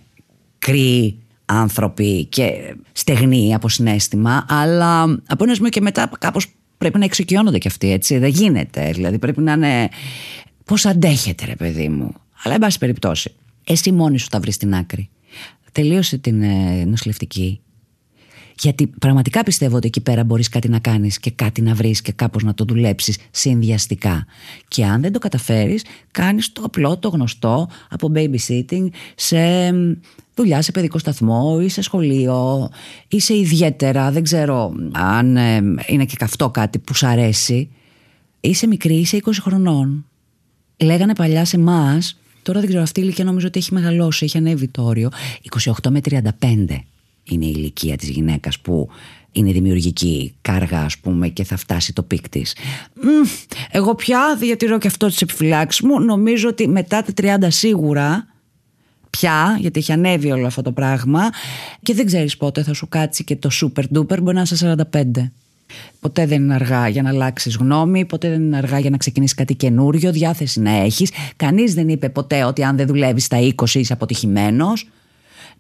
κρύοι 0.60 1.20
άνθρωποι 1.46 2.26
και 2.26 2.76
στεγνοί 2.92 3.54
από 3.54 3.70
συνέστημα, 3.70 4.46
αλλά 4.50 5.02
από 5.28 5.44
ένα 5.44 5.54
σημείο 5.54 5.70
και 5.70 5.82
μετά 5.82 6.12
κάπως 6.20 6.48
πρέπει 6.78 6.98
να 6.98 7.06
εξοικειώνονται 7.06 7.58
κι 7.58 7.68
αυτοί, 7.68 7.92
έτσι. 7.92 8.18
Δεν 8.18 8.30
γίνεται. 8.30 8.92
Δηλαδή 8.94 9.20
πρέπει 9.20 9.42
να 9.42 9.52
είναι. 9.52 9.90
Πώς 10.66 10.86
αντέχετε, 10.86 11.46
ρε 11.46 11.56
παιδί 11.56 11.90
μου. 11.90 12.12
Αλλά, 12.44 12.54
εν 12.54 12.60
πάση 12.60 12.78
περιπτώσει, 12.78 13.34
εσύ 13.64 13.92
μόνη 13.92 14.20
σου 14.20 14.28
θα 14.30 14.40
βρεις 14.40 14.58
την 14.58 14.76
άκρη. 14.76 15.10
Τελείωσε 15.72 16.18
την 16.18 16.42
ε, 16.42 16.86
νοσηλευτική. 16.86 17.62
Γιατί 18.60 18.88
πραγματικά 18.88 19.44
πιστεύω 19.44 19.76
ότι 19.76 19.88
εκεί 19.88 20.02
πέρα 20.02 20.24
μπορείς 20.24 20.50
κάτι 20.50 20.70
να 20.70 20.80
κάνεις 20.80 21.20
και 21.20 21.32
κάτι 21.32 21.62
να 21.62 21.74
βρεις 21.74 22.02
και 22.02 22.12
κάπως 22.12 22.44
να 22.44 22.54
το 22.54 22.64
δουλέψεις 22.64 23.18
συνδυαστικά. 23.32 24.26
Και 24.68 24.86
αν 24.86 25.02
δεν 25.02 25.12
το 25.12 25.20
καταφέρεις, 25.20 25.86
κάνεις 26.12 26.52
το 26.52 26.62
απλό, 26.66 26.98
το 26.98 27.10
γνωστό 27.10 27.70
από 27.90 28.12
babysitting 28.16 28.88
σε 29.16 29.72
δουλειά 30.36 30.62
σε 30.62 30.72
παιδικό 30.72 30.98
σταθμό 30.98 31.60
ή 31.62 31.70
σε 31.70 31.82
σχολείο 31.82 32.70
ή 33.08 33.20
σε 33.20 33.38
ιδιαίτερα, 33.38 34.12
δεν 34.12 34.24
ξέρω 34.24 34.74
αν 34.92 35.38
ε, 35.38 35.56
είναι 35.88 36.06
και 36.06 36.16
καυτό 36.16 36.50
κάτι 36.50 36.80
που 36.80 36.94
σου 36.94 37.08
αρέσει. 37.08 37.70
Είσαι 38.40 38.68
μικρή, 38.68 38.96
είσαι 38.96 39.20
20 39.26 39.32
χρονών. 39.42 40.06
Λέγανε 40.78 41.16
παλιά 41.16 41.46
σε 41.46 41.56
εμά 41.56 42.00
Τώρα 42.42 42.60
δεν 42.60 42.68
ξέρω, 42.68 42.84
αυτή 42.84 43.00
η 43.00 43.04
ηλικία 43.06 43.26
νομίζω 43.26 43.48
ότι 43.48 43.60
έχει 43.60 43.74
μεγαλώσει, 43.74 44.26
έχει 44.26 44.38
ανέβει 44.38 44.68
το 44.68 44.84
όριο. 44.84 45.10
28 45.84 45.90
με 45.90 46.00
35 46.10 46.22
είναι 47.24 47.46
η 47.46 47.54
ηλικία 47.56 47.98
της 47.98 48.10
γυναίκας 48.10 48.60
που 48.60 48.90
είναι 49.32 49.52
δημιουργική 49.52 50.36
κάργα 50.42 50.80
ας 50.80 50.98
πούμε 50.98 51.28
και 51.28 51.44
θα 51.44 51.58
φτάσει 51.58 51.94
το 51.94 52.04
peak 52.04 52.30
της. 52.30 52.56
Εγώ 53.72 53.96
πια 53.96 54.36
διατηρώ 54.40 54.78
και 54.78 54.88
αυτό 54.88 55.08
τις 55.08 55.22
επιφυλάξεις 55.22 55.82
μου. 55.82 56.00
Νομίζω 56.00 56.48
ότι 56.48 56.68
μετά 56.68 57.04
τα 57.04 57.38
30 57.40 57.48
σίγουρα 57.48 58.26
πια, 59.10 59.58
γιατί 59.60 59.80
έχει 59.80 59.92
ανέβει 59.92 60.32
όλο 60.32 60.46
αυτό 60.46 60.62
το 60.62 60.72
πράγμα 60.72 61.30
και 61.82 61.94
δεν 61.94 62.06
ξέρεις 62.06 62.38
πότε 62.38 62.64
θα 62.64 62.74
σου 62.74 62.88
κάτσει 62.90 63.24
και 63.24 63.36
το 63.36 63.50
super 63.62 63.84
duper, 63.98 64.22
μπορεί 64.22 64.36
να 64.36 64.42
είσαι 64.42 64.76
45. 64.92 65.12
Ποτέ 66.00 66.26
δεν 66.26 66.42
είναι 66.42 66.54
αργά 66.54 66.88
για 66.88 67.02
να 67.02 67.10
αλλάξεις 67.10 67.56
γνώμη, 67.56 68.06
ποτέ 68.06 68.30
δεν 68.30 68.42
είναι 68.42 68.58
αργά 68.58 68.80
για 68.80 68.90
να 68.90 68.98
ξεκινήσεις 68.98 69.36
κάτι 69.36 69.56
καινούριο, 69.56 70.12
διάθεση 70.12 70.62
να 70.62 70.72
έχεις. 70.72 71.12
Κανείς 71.36 71.74
δεν 71.74 71.90
είπε 71.90 72.10
ποτέ 72.10 72.44
ότι 72.44 72.64
αν 72.64 72.76
δεν 72.76 72.88
δουλεύεις 72.88 73.24
στα 73.24 73.38
20 73.38 73.74
είσαι 73.74 73.94
αποτυχημένος. 73.94 74.88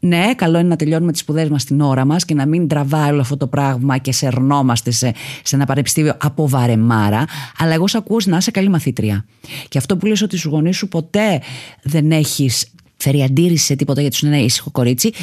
Ναι, 0.03 0.33
καλό 0.35 0.59
είναι 0.59 0.67
να 0.67 0.75
τελειώνουμε 0.75 1.11
τις 1.11 1.21
σπουδές 1.21 1.49
μας 1.49 1.63
την 1.63 1.81
ώρα 1.81 2.05
μας 2.05 2.25
και 2.25 2.33
να 2.33 2.45
μην 2.45 2.67
τραβάει 2.67 3.11
όλο 3.11 3.21
αυτό 3.21 3.37
το 3.37 3.47
πράγμα 3.47 3.97
και 3.97 4.11
σερνόμαστε 4.11 4.91
σε, 4.91 5.13
σε 5.43 5.55
ένα 5.55 5.65
πανεπιστήμιο 5.65 6.13
από 6.21 6.47
βαρεμάρα. 6.47 7.25
Αλλά 7.57 7.73
εγώ 7.73 7.87
σε 7.87 7.97
ακούω 7.97 8.17
να 8.25 8.37
είσαι 8.37 8.51
καλή 8.51 8.69
μαθήτρια. 8.69 9.25
Και 9.69 9.77
αυτό 9.77 9.97
που 9.97 10.05
λες 10.05 10.21
ότι 10.21 10.37
στους 10.37 10.51
γονείς 10.51 10.77
σου 10.77 10.87
ποτέ 10.87 11.41
δεν 11.83 12.11
έχεις 12.11 12.67
φέρει 12.97 13.23
αντίρρηση 13.23 13.65
σε 13.65 13.75
τίποτα 13.75 14.01
γιατί 14.01 14.15
σου 14.15 14.25
είναι 14.25 14.35
ένα 14.35 14.45
ήσυχο 14.45 14.71
κορίτσι. 14.71 15.13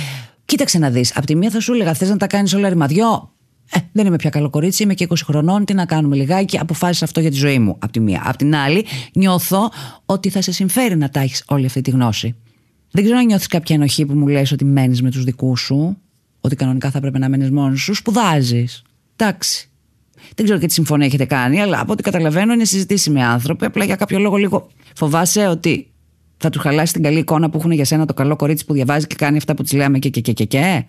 Κοίταξε 0.44 0.78
να 0.78 0.90
δεις. 0.90 1.16
Απ' 1.16 1.24
τη 1.24 1.34
μία 1.34 1.50
θα 1.50 1.60
σου 1.60 1.72
έλεγα: 1.72 1.94
Θες 1.94 2.08
να 2.08 2.16
τα 2.16 2.26
κάνεις 2.26 2.54
όλα 2.54 2.68
ρημαδιό. 2.68 3.32
Ε, 3.70 3.78
δεν 3.92 4.06
είμαι 4.06 4.16
πια 4.16 4.30
καλό 4.30 4.50
κορίτσι, 4.50 4.82
είμαι 4.82 4.94
και 4.94 5.06
20 5.10 5.14
χρονών. 5.24 5.64
Τι 5.64 5.74
να 5.74 5.86
κάνουμε 5.86 6.16
λιγάκι, 6.16 6.58
αποφάσισα 6.58 7.04
αυτό 7.04 7.20
για 7.20 7.30
τη 7.30 7.36
ζωή 7.36 7.58
μου. 7.58 7.76
Απ' 7.78 7.90
τη 7.90 8.00
μία. 8.00 8.22
Απ' 8.24 8.36
την 8.36 8.54
άλλη, 8.54 8.84
νιώθω 9.12 9.70
ότι 10.06 10.28
θα 10.28 10.42
σε 10.42 10.52
συμφέρει 10.52 10.96
να 10.96 11.10
τα 11.10 11.20
έχεις 11.20 11.44
όλη 11.46 11.66
αυτή 11.66 11.80
τη 11.80 11.90
γνώση. 11.90 12.34
Δεν 12.90 13.04
ξέρω 13.04 13.18
αν 13.18 13.26
νιώθεις 13.26 13.46
κάποια 13.46 13.74
ενοχή 13.74 14.06
που 14.06 14.14
μου 14.14 14.26
λες 14.26 14.52
ότι 14.52 14.64
μένεις 14.64 15.02
με 15.02 15.10
τους 15.10 15.24
δικούς 15.24 15.60
σου, 15.60 15.96
ότι 16.40 16.56
κανονικά 16.56 16.90
θα 16.90 17.00
πρέπει 17.00 17.18
να 17.18 17.28
μένεις 17.28 17.50
μόνος 17.50 17.80
σου. 17.80 17.94
Σπουδάζεις. 17.94 18.82
Εντάξει. 19.16 19.68
Δεν 20.34 20.44
ξέρω 20.44 20.60
και 20.60 20.66
τι 20.66 20.72
συμφωνία 20.72 21.06
έχετε 21.06 21.24
κάνει, 21.24 21.60
αλλά 21.60 21.80
από 21.80 21.92
ό,τι 21.92 22.02
καταλαβαίνω 22.02 22.52
είναι 22.52 22.64
συζητήσει 22.64 23.10
με 23.10 23.24
άνθρωποι. 23.24 23.64
Απλά 23.64 23.84
για 23.84 23.96
κάποιο 23.96 24.18
λόγο 24.18 24.36
λίγο 24.36 24.68
φοβάσαι 24.94 25.46
ότι 25.46 25.90
θα 26.36 26.50
του 26.50 26.58
χαλάσει 26.58 26.92
την 26.92 27.02
καλή 27.02 27.18
εικόνα 27.18 27.50
που 27.50 27.58
έχουν 27.58 27.70
για 27.70 27.84
σένα 27.84 28.06
το 28.06 28.14
καλό 28.14 28.36
κορίτσι 28.36 28.64
που 28.64 28.72
διαβάζει 28.72 29.06
και 29.06 29.14
κάνει 29.14 29.36
αυτά 29.36 29.54
που 29.54 29.62
της 29.62 29.72
λέμε 29.72 29.98
και 29.98 30.08
και 30.08 30.20
και 30.20 30.32
και. 30.32 30.44
και. 30.44 30.84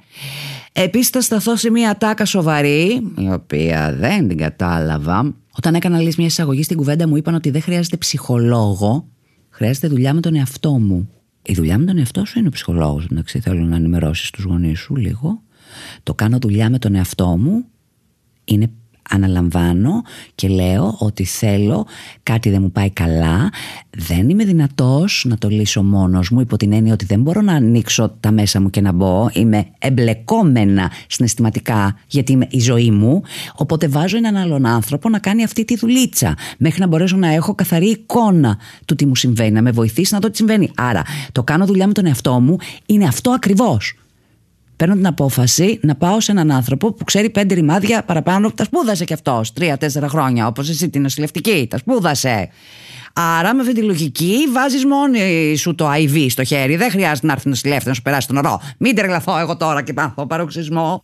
Επίσης, 0.72 1.10
θα 1.10 1.22
σταθώ 1.22 1.56
σε 1.56 1.70
μια 1.70 1.98
τάκα 1.98 2.26
σοβαρή, 2.26 3.12
η 3.18 3.32
οποία 3.32 3.96
δεν 4.00 4.28
την 4.28 4.38
κατάλαβα. 4.38 5.36
Όταν 5.58 5.76
έκανα 5.76 6.00
λύση 6.00 6.16
μια 6.18 6.28
εισαγωγή 6.28 6.64
στην 6.64 6.78
κουβέντα 6.78 7.08
μου, 7.08 7.16
είπαν 7.16 7.36
ότι 7.36 7.50
δεν 7.50 7.62
χρειάζεται 7.62 7.98
ψυχολόγο, 7.98 9.08
χρειάζεται 9.50 9.88
δουλειά 9.88 10.14
με 10.14 10.20
τον 10.22 10.36
εαυτό 10.36 10.72
μου. 10.72 11.10
Η 11.42 11.54
δουλειά 11.54 11.78
με 11.78 11.86
τον 11.86 11.98
εαυτό 11.98 12.26
σου 12.26 12.40
είναι 12.40 12.48
ο 12.48 12.52
ψυχολόγος. 12.52 13.08
Εντάξει, 13.12 13.40
θέλω 13.40 13.64
να 13.64 13.76
ενημερώσεις 13.76 14.30
τους 14.30 14.44
γονείς 14.44 14.80
σου 14.80 14.96
λίγο. 14.96 15.42
Το 16.04 16.14
κάνω 16.14 16.38
δουλειά 16.40 16.70
με 16.70 16.80
τον 16.80 16.96
εαυτό 16.96 17.38
μου. 17.38 17.66
Είναι 18.44 18.72
αναλαμβάνω 19.10 20.02
και 20.36 20.48
λέω 20.48 20.96
ότι 21.00 21.24
θέλω 21.24 21.86
κάτι 22.24 22.50
δεν 22.50 22.62
μου 22.62 22.72
πάει 22.72 22.90
καλά 22.90 23.50
δεν 23.92 24.30
είμαι 24.30 24.44
δυνατός 24.44 25.26
να 25.28 25.38
το 25.38 25.50
λύσω 25.50 25.84
μόνος 25.84 26.30
μου 26.30 26.40
υπό 26.40 26.58
την 26.58 26.74
έννοια 26.74 26.94
ότι 26.94 27.06
δεν 27.06 27.22
μπορώ 27.22 27.42
να 27.42 27.54
ανοίξω 27.54 28.16
τα 28.20 28.32
μέσα 28.32 28.62
μου 28.62 28.70
και 28.70 28.82
να 28.82 28.92
μπω. 28.92 29.30
Είμαι 29.34 29.66
εμπλεκόμενα 29.80 30.92
συναισθηματικά 31.08 31.98
γιατί 32.08 32.32
είμαι 32.32 32.48
η 32.50 32.60
ζωή 32.60 32.92
μου. 32.92 33.22
Οπότε 33.56 33.88
βάζω 33.88 34.18
έναν 34.18 34.36
άλλον 34.36 34.66
άνθρωπο 34.66 35.10
να 35.10 35.20
κάνει 35.20 35.44
αυτή 35.44 35.66
τη 35.66 35.76
δουλίτσα 35.76 36.36
μέχρι 36.58 36.80
να 36.80 36.88
μπορέσω 36.88 37.18
να 37.18 37.28
έχω 37.28 37.56
καθαρή 37.56 37.90
εικόνα 37.90 38.58
του 38.86 38.96
τι 38.96 39.06
μου 39.06 39.16
συμβαίνει 39.16 39.52
να 39.52 39.62
με 39.62 39.72
βοηθήσει 39.72 40.14
να 40.14 40.20
δω 40.20 40.30
τι 40.30 40.38
συμβαίνει. 40.38 40.72
Άρα 40.76 41.02
το 41.32 41.44
κάνω 41.44 41.66
δουλειά 41.66 41.88
με 41.88 41.94
τον 41.94 42.06
εαυτό 42.06 42.40
μου 42.40 42.58
είναι 42.86 43.06
αυτό 43.06 43.32
ακριβώς 43.32 43.94
παίρνω 44.80 44.96
την 44.96 45.08
απόφαση 45.08 45.80
να 45.82 45.96
πάω 45.96 46.20
σε 46.20 46.32
έναν 46.32 46.52
άνθρωπο 46.52 46.94
που 46.94 47.04
ξέρει 47.04 47.30
πέντε 47.30 47.54
ρημάδια 47.54 48.04
παραπάνω. 48.04 48.52
Τα 48.52 48.64
σπούδασε 48.64 49.06
κι 49.06 49.14
αυτός 49.14 49.54
τρία-τέσσερα 49.54 50.08
χρόνια, 50.08 50.48
όπως 50.48 50.70
εσύ 50.70 50.90
την 50.90 51.02
νοσηλευτική. 51.02 51.68
Τα 51.70 51.78
σπούδασε. 51.78 52.50
Άρα 53.14 53.54
με 53.54 53.62
αυτή 53.62 53.74
τη 53.74 53.82
λογική 53.82 54.36
βάζεις 54.52 54.86
μόνη 54.86 55.56
σου 55.56 55.76
το 55.76 55.92
IV 55.92 56.26
στο 56.30 56.44
χέρι. 56.44 56.76
Δεν 56.76 56.92
χρειάζεται 56.92 57.28
να 57.28 57.34
έρθει 57.34 57.50
νοσηλεύτης 57.50 57.88
να 57.88 57.94
σου 57.94 58.02
περάσει 58.02 58.28
τον 58.28 58.38
ωρό. 58.38 58.62
Μην 58.78 58.96
τρελαθώ 58.96 59.38
εγώ 59.38 59.58
τώρα 59.58 59.84
και 59.84 59.94
πάθω 59.94 60.26
παροξισμό. 60.26 61.02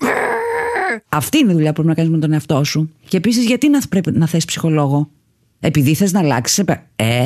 Αυτή 1.10 1.38
είναι 1.38 1.52
η 1.52 1.54
δουλειά 1.54 1.74
που 1.74 1.74
πρέπει 1.74 1.88
να 1.88 1.94
κάνεις 1.94 2.12
με 2.12 2.18
τον 2.18 2.34
εαυτό 2.34 2.64
σου. 2.64 2.92
Και 3.08 3.18
επίσης, 3.18 3.46
γιατί 3.46 3.70
να 3.70 3.80
πρέπει 3.90 4.12
να 4.12 4.28
θες 4.28 4.46
ψυχολόγο; 4.46 5.10
Επειδή 5.60 5.94
θες 5.94 6.12
να 6.12 6.20
αλλάξεις. 6.20 6.64
Ε, 6.96 7.26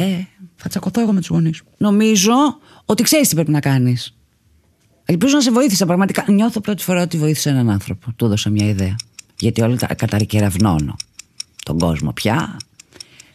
θα 0.56 0.70
τσακωθώ 0.70 1.01
εγώ 1.01 1.12
με 1.12 1.20
τους 1.20 1.29
γονείς. 1.29 1.62
Νομίζω 1.77 2.34
ότι 2.86 3.03
ξέρεις 3.03 3.27
τι 3.27 3.36
πρέπει 3.36 3.51
να 3.51 3.60
κάνεις. 3.60 4.19
Ελπίζω 5.12 5.36
να 5.36 5.42
σε 5.42 5.51
βοήθησα 5.51 5.86
πραγματικά. 5.86 6.25
Νιώθω 6.28 6.62
πρώτη 6.62 6.84
φορά 6.84 7.01
ότι 7.01 7.18
βοήθησα 7.18 7.50
έναν 7.50 7.70
άνθρωπο. 7.70 8.12
Του 8.16 8.25
έδωσα 8.25 8.50
μια 8.50 8.68
ιδέα. 8.68 8.96
Γιατί 9.39 9.62
όλα 9.62 9.75
τα 9.75 9.96
καταρικερευνώνω 9.96 10.96
τον 11.63 11.80
κόσμο 11.80 12.12
πια. 12.12 12.58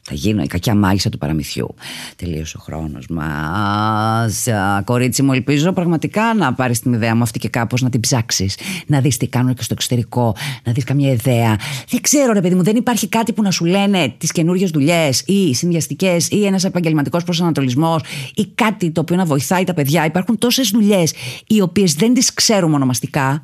Θα 0.07 0.15
γίνω 0.15 0.43
η 0.43 0.47
κακιά 0.47 0.75
μάγισσα 0.75 1.09
του 1.09 1.19
παραμυθιού. 1.19 1.75
Τελείωσε 2.17 2.57
ο 2.57 2.61
χρόνος 2.63 3.07
μας. 3.09 4.47
Κορίτσι 4.85 5.23
μου, 5.23 5.33
ελπίζω 5.33 5.73
πραγματικά 5.73 6.35
να 6.35 6.55
πάρεις 6.55 6.81
την 6.81 6.93
ιδέα 6.93 7.15
μου 7.15 7.23
αυτή 7.23 7.39
και 7.39 7.49
κάπως 7.49 7.83
να 7.83 7.91
την 7.91 8.01
ψάξεις. 8.01 8.59
Να 8.87 9.01
δεις 9.01 9.17
τι 9.17 9.27
κάνουν 9.27 9.55
και 9.55 9.63
στο 9.63 9.75
εξωτερικό. 9.75 10.37
Να 10.65 10.73
δεις 10.73 10.85
καμία 10.85 11.11
ιδέα. 11.11 11.57
Δεν 11.89 12.01
ξέρω, 12.01 12.33
ρε 12.33 12.41
παιδί 12.41 12.55
μου, 12.55 12.63
δεν 12.63 12.77
υπάρχει 12.77 13.09
κάτι 13.09 13.33
που 13.33 13.43
να 13.43 13.51
σου 13.51 13.65
λένε 13.65 14.15
τις 14.19 14.33
καινούριες 14.33 14.71
δουλειές 14.71 15.23
ή 15.27 15.55
συνδυαστικές 15.55 16.29
ή 16.31 16.47
ένας 16.47 16.65
επαγγελματικός 16.65 17.25
προσανατολισμός 17.25 18.03
ή 18.35 18.47
κάτι 18.47 18.91
το 18.91 19.01
οποίο 19.01 19.17
να 19.17 19.25
βοηθάει 19.25 19.65
τα 19.65 19.75
παιδιά. 19.75 20.05
Υπάρχουν 20.05 20.39
τόσες 20.39 20.69
δουλειές 20.69 21.15
οι 21.47 21.61
οποίες 21.61 21.95
δεν 21.95 22.15
τις 22.15 22.35
ξέρουμε 22.35 22.75
ονομαστικά 22.75 23.43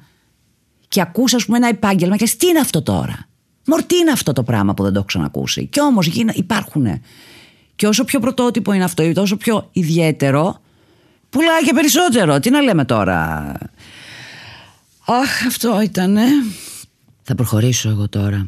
και 0.88 1.00
ακούς 1.00 1.34
ας 1.34 1.44
πούμε 1.44 1.56
ένα 1.56 1.68
επάγγελμα 1.68 2.16
και 2.16 2.30
τι 2.38 2.46
είναι 2.46 2.58
αυτό 2.58 2.82
τώρα; 2.82 3.28
Μωρ, 3.66 3.82
τι 3.82 3.96
είναι 3.96 4.10
αυτό 4.10 4.32
το 4.32 4.42
πράγμα 4.42 4.74
που 4.74 4.82
δεν 4.82 4.92
το 4.92 4.98
έχω 4.98 5.06
ξανακούσει. 5.06 5.66
Και 5.66 5.80
όμως 5.80 6.06
υπάρχουν. 6.34 6.86
Και 7.76 7.86
όσο 7.86 8.04
πιο 8.04 8.20
πρωτότυπο 8.20 8.72
είναι 8.72 8.84
αυτό, 8.84 9.12
τόσο 9.12 9.36
πιο 9.36 9.68
ιδιαίτερο, 9.72 10.60
πουλάει 11.30 11.64
και 11.64 11.72
περισσότερο. 11.74 12.40
Τι 12.40 12.50
να 12.50 12.60
λέμε 12.60 12.84
τώρα. 12.84 13.52
Αχ, 15.06 15.46
αυτό 15.46 15.80
ήτανε. 15.80 16.22
Θα 17.22 17.34
προχωρήσω 17.34 17.88
εγώ 17.88 18.08
τώρα. 18.08 18.46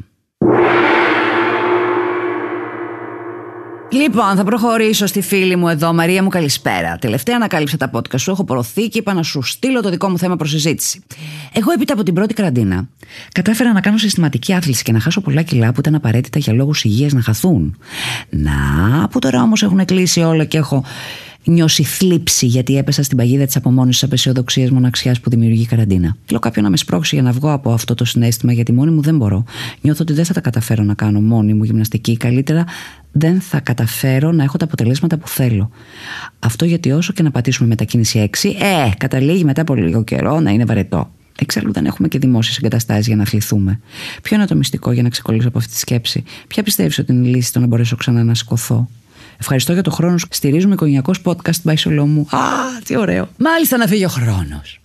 Λοιπόν, 3.93 4.37
θα 4.37 4.45
προχωρήσω 4.45 5.07
στη 5.07 5.21
φίλη 5.21 5.57
μου 5.57 5.69
εδώ. 5.69 5.93
Μαρία 5.93 6.23
μου, 6.23 6.29
καλησπέρα. 6.29 6.99
Τελευταία 7.01 7.37
ανακάλυψα 7.37 7.77
τα 7.77 7.91
podcast 7.95 8.21
σου. 8.21 8.31
Έχω 8.31 8.45
προωθεί 8.45 8.89
και 8.89 8.99
είπα 8.99 9.15
να 9.15 9.23
σου 9.23 9.43
στείλω 9.43 9.83
το 9.83 9.91
δικό 9.91 10.09
μου 10.09 10.19
θέμα 10.19 10.37
προς 10.37 10.51
συζήτηση. 10.51 11.03
Εγώ, 11.53 11.73
έπειτα 11.73 11.93
από 11.93 12.03
την 12.03 12.15
πρώτη 12.15 12.35
καραντίνα, 12.35 12.89
κατάφερα 13.33 13.73
να 13.73 13.81
κάνω 13.81 13.99
συστηματική 13.99 14.53
άθληση 14.53 14.83
και 14.83 14.93
να 14.93 15.01
χάσω 15.01 15.21
πολλά 15.21 15.43
κιλά 15.43 15.73
που 15.73 15.81
ήταν 15.81 15.95
απαραίτητα 15.95 16.39
για 16.39 16.53
λόγους 16.53 16.85
υγείας 16.85 17.13
να 17.13 17.23
χαθούν. 17.23 17.77
Να, 18.31 19.09
που 19.09 19.19
τώρα 19.19 19.43
όμως 19.43 19.63
έχουν 19.63 19.85
κλείσει 19.85 20.21
όλα 20.21 20.45
και 20.45 20.59
έχω 20.59 20.85
νιώσει 21.45 21.83
θλίψη 21.83 22.47
γιατί 22.47 22.77
έπεσα 22.77 23.03
στην 23.03 23.17
παγίδα 23.17 23.45
της 23.45 23.57
απομόνωσης 23.57 24.03
απεσιοδοξίας 24.03 24.71
μοναξιάς 24.71 25.21
που 25.21 25.31
δημιουργεί 25.31 25.63
η 25.63 25.67
καραντίνα. 25.67 26.17
Θέλω 26.25 26.39
κάποιον 26.39 26.65
να 26.65 26.71
με 26.71 26.77
σπρώξει 26.77 27.15
για 27.15 27.25
να 27.25 27.33
βγω 27.33 27.53
από 27.53 27.73
αυτό 27.73 27.95
το 27.95 28.05
συνέστημα 28.05 28.53
γιατί 28.53 28.73
μόνη 28.73 28.91
μου 28.91 29.01
δεν 29.01 29.17
μπορώ. 29.17 29.45
Νιώθω 29.81 30.03
ότι 30.03 30.13
δεν 30.13 30.25
θα 30.25 30.33
τα 30.33 30.41
καταφέρω 30.41 30.83
να 30.83 30.95
κάνω 30.95 31.21
μόνη 31.21 31.55
μου 31.55 31.65
γυμναστική. 31.65 32.17
Καλύτερα 32.17 32.65
δεν 33.13 33.41
θα 33.41 33.61
καταφέρω 33.61 34.33
να 34.33 34.43
έχω 34.43 34.57
τα 34.57 34.65
αποτελέσματα 34.65 35.19
που 35.19 35.29
θέλω. 35.29 35.71
Αυτό 36.39 36.65
γιατί 36.65 36.93
όσο 36.93 37.13
και 37.13 37.23
να 37.23 37.31
πατήσουμε 37.31 37.69
μετακίνηση 37.69 38.31
6, 38.43 38.49
ε, 38.49 38.91
καταλήγει 38.97 39.45
μετά 39.45 39.61
από 39.61 39.75
λίγο 39.75 40.05
καιρό 40.05 40.41
να 40.41 40.51
είναι 40.51 40.65
βαρετό. 40.65 41.11
Εξάλλου 41.39 41.73
δεν 41.73 41.87
έχουμε 41.87 42.09
και 42.09 42.19
δημόσιες 42.19 42.57
εγκαταστάσεις 42.57 43.07
για 43.07 43.17
να 43.17 43.23
αθληθούμε. 43.23 43.81
Ποιο 44.23 44.37
είναι 44.37 44.47
το 44.47 44.55
μυστικό 44.55 44.93
για 44.93 45.03
να 45.03 45.09
ξεκολλήσω 45.09 45.49
από 45.49 45.59
αυτή 45.59 45.73
τη 45.73 45.79
σκέψη, 45.79 46.25
Ποια 46.47 46.63
πιστεύεις 46.63 46.99
ότι 46.99 47.13
είναι 47.13 47.29
η 47.29 47.31
λύση 47.31 47.53
το 47.53 47.61
να 47.61 47.67
μπορέσω 47.67 47.97
ξανά 47.97 48.25
να 48.25 48.35
σηκωθώ. 48.35 48.89
Ευχαριστώ 49.43 49.73
για 49.73 49.83
το 49.83 49.91
χρόνο 49.91 50.19
σου. 50.19 50.27
Στηρίζουμε 50.31 50.75
οικογενειακός 50.75 51.23
podcast 51.25 51.63
by 51.65 51.75
Σολόμου. 51.77 52.27
Α, 52.31 52.39
τι 52.85 52.97
ωραίο. 52.97 53.29
Μάλιστα 53.37 53.77
να 53.77 53.87
φύγει 53.87 54.05
ο 54.05 54.09
χρόνος. 54.09 54.81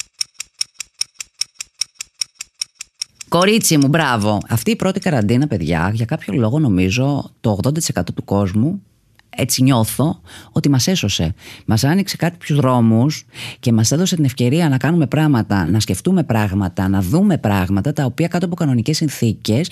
Κορίτσι 3.28 3.78
μου, 3.78 3.88
μπράβο. 3.88 4.38
Αυτή 4.50 4.72
η 4.72 4.76
πρώτη 4.76 5.00
καραντίνα, 5.00 5.48
παιδιά, 5.48 5.92
για 5.94 6.06
κάποιο 6.06 6.34
λόγο 6.34 6.60
νομίζω 6.60 7.32
το 7.42 7.60
80% 7.64 8.04
του 8.16 8.24
κόσμου 8.24 8.82
έτσι 9.30 9.64
νιώθω 9.64 10.22
ότι 10.52 10.70
μας 10.70 10.88
έσωσε. 10.88 11.34
Μας 11.66 11.84
άνοιξε 11.84 12.16
κάποιου 12.16 12.56
δρόμους 12.56 13.26
και 13.60 13.72
μας 13.72 13.92
έδωσε 13.92 14.16
την 14.16 14.26
ευκαιρία 14.26 14.70
να 14.70 14.78
κάνουμε 14.78 15.08
πράγματα, 15.08 15.70
να 15.70 15.80
σκεφτούμε 15.80 16.24
πράγματα, 16.24 16.88
να 16.88 17.02
δούμε 17.02 17.38
πράγματα 17.38 17.94
τα 17.94 18.06
οποία 18.06 18.28
κάτω 18.28 18.46
από 18.46 18.56
κανονικές 18.56 18.98
συνθήκες 18.98 19.70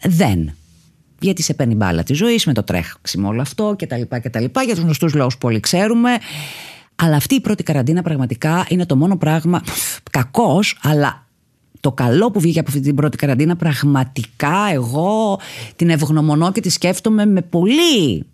δεν 0.00 0.54
γιατί 1.20 1.42
σε 1.42 1.54
παίρνει 1.54 1.74
μπάλα 1.74 2.02
της 2.02 2.16
ζωής 2.16 2.46
με 2.46 2.52
το 2.52 2.62
τρέξιμο 2.62 3.28
όλο 3.28 3.40
αυτό 3.40 3.74
κτλ. 3.78 4.00
λοιπά 4.40 4.62
Για 4.62 4.74
τους 4.74 4.82
γνωστούς 4.82 5.14
λόγου 5.14 5.30
που 5.38 5.48
όλοι 5.48 5.60
ξέρουμε. 5.60 6.10
Αλλά 6.96 7.16
αυτή 7.16 7.34
η 7.34 7.40
πρώτη 7.40 7.62
καραντίνα 7.62 8.02
πραγματικά 8.02 8.66
είναι 8.68 8.86
το 8.86 8.96
μόνο 8.96 9.16
πράγμα. 9.16 9.62
Κακός, 10.10 10.78
αλλά 10.82 11.26
το 11.80 11.92
καλό 11.92 12.30
που 12.30 12.40
βγήκε 12.40 12.58
από 12.58 12.68
αυτή 12.68 12.80
την 12.80 12.94
πρώτη 12.94 13.16
καραντίνα 13.16 13.56
πραγματικά 13.56 14.68
εγώ 14.72 15.40
την 15.76 15.90
ευγνωμονώ 15.90 16.52
και 16.52 16.60
τη 16.60 16.68
σκέφτομαι 16.68 17.26
με 17.26 17.42
πολύ 17.42 18.24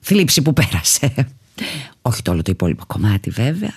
θλίψη 0.00 0.42
που 0.42 0.52
πέρασε. 0.52 1.26
Όχι 2.02 2.22
το 2.22 2.30
όλο 2.30 2.42
το 2.42 2.50
υπόλοιπο 2.52 2.84
κομμάτι 2.86 3.30
βέβαια. 3.30 3.72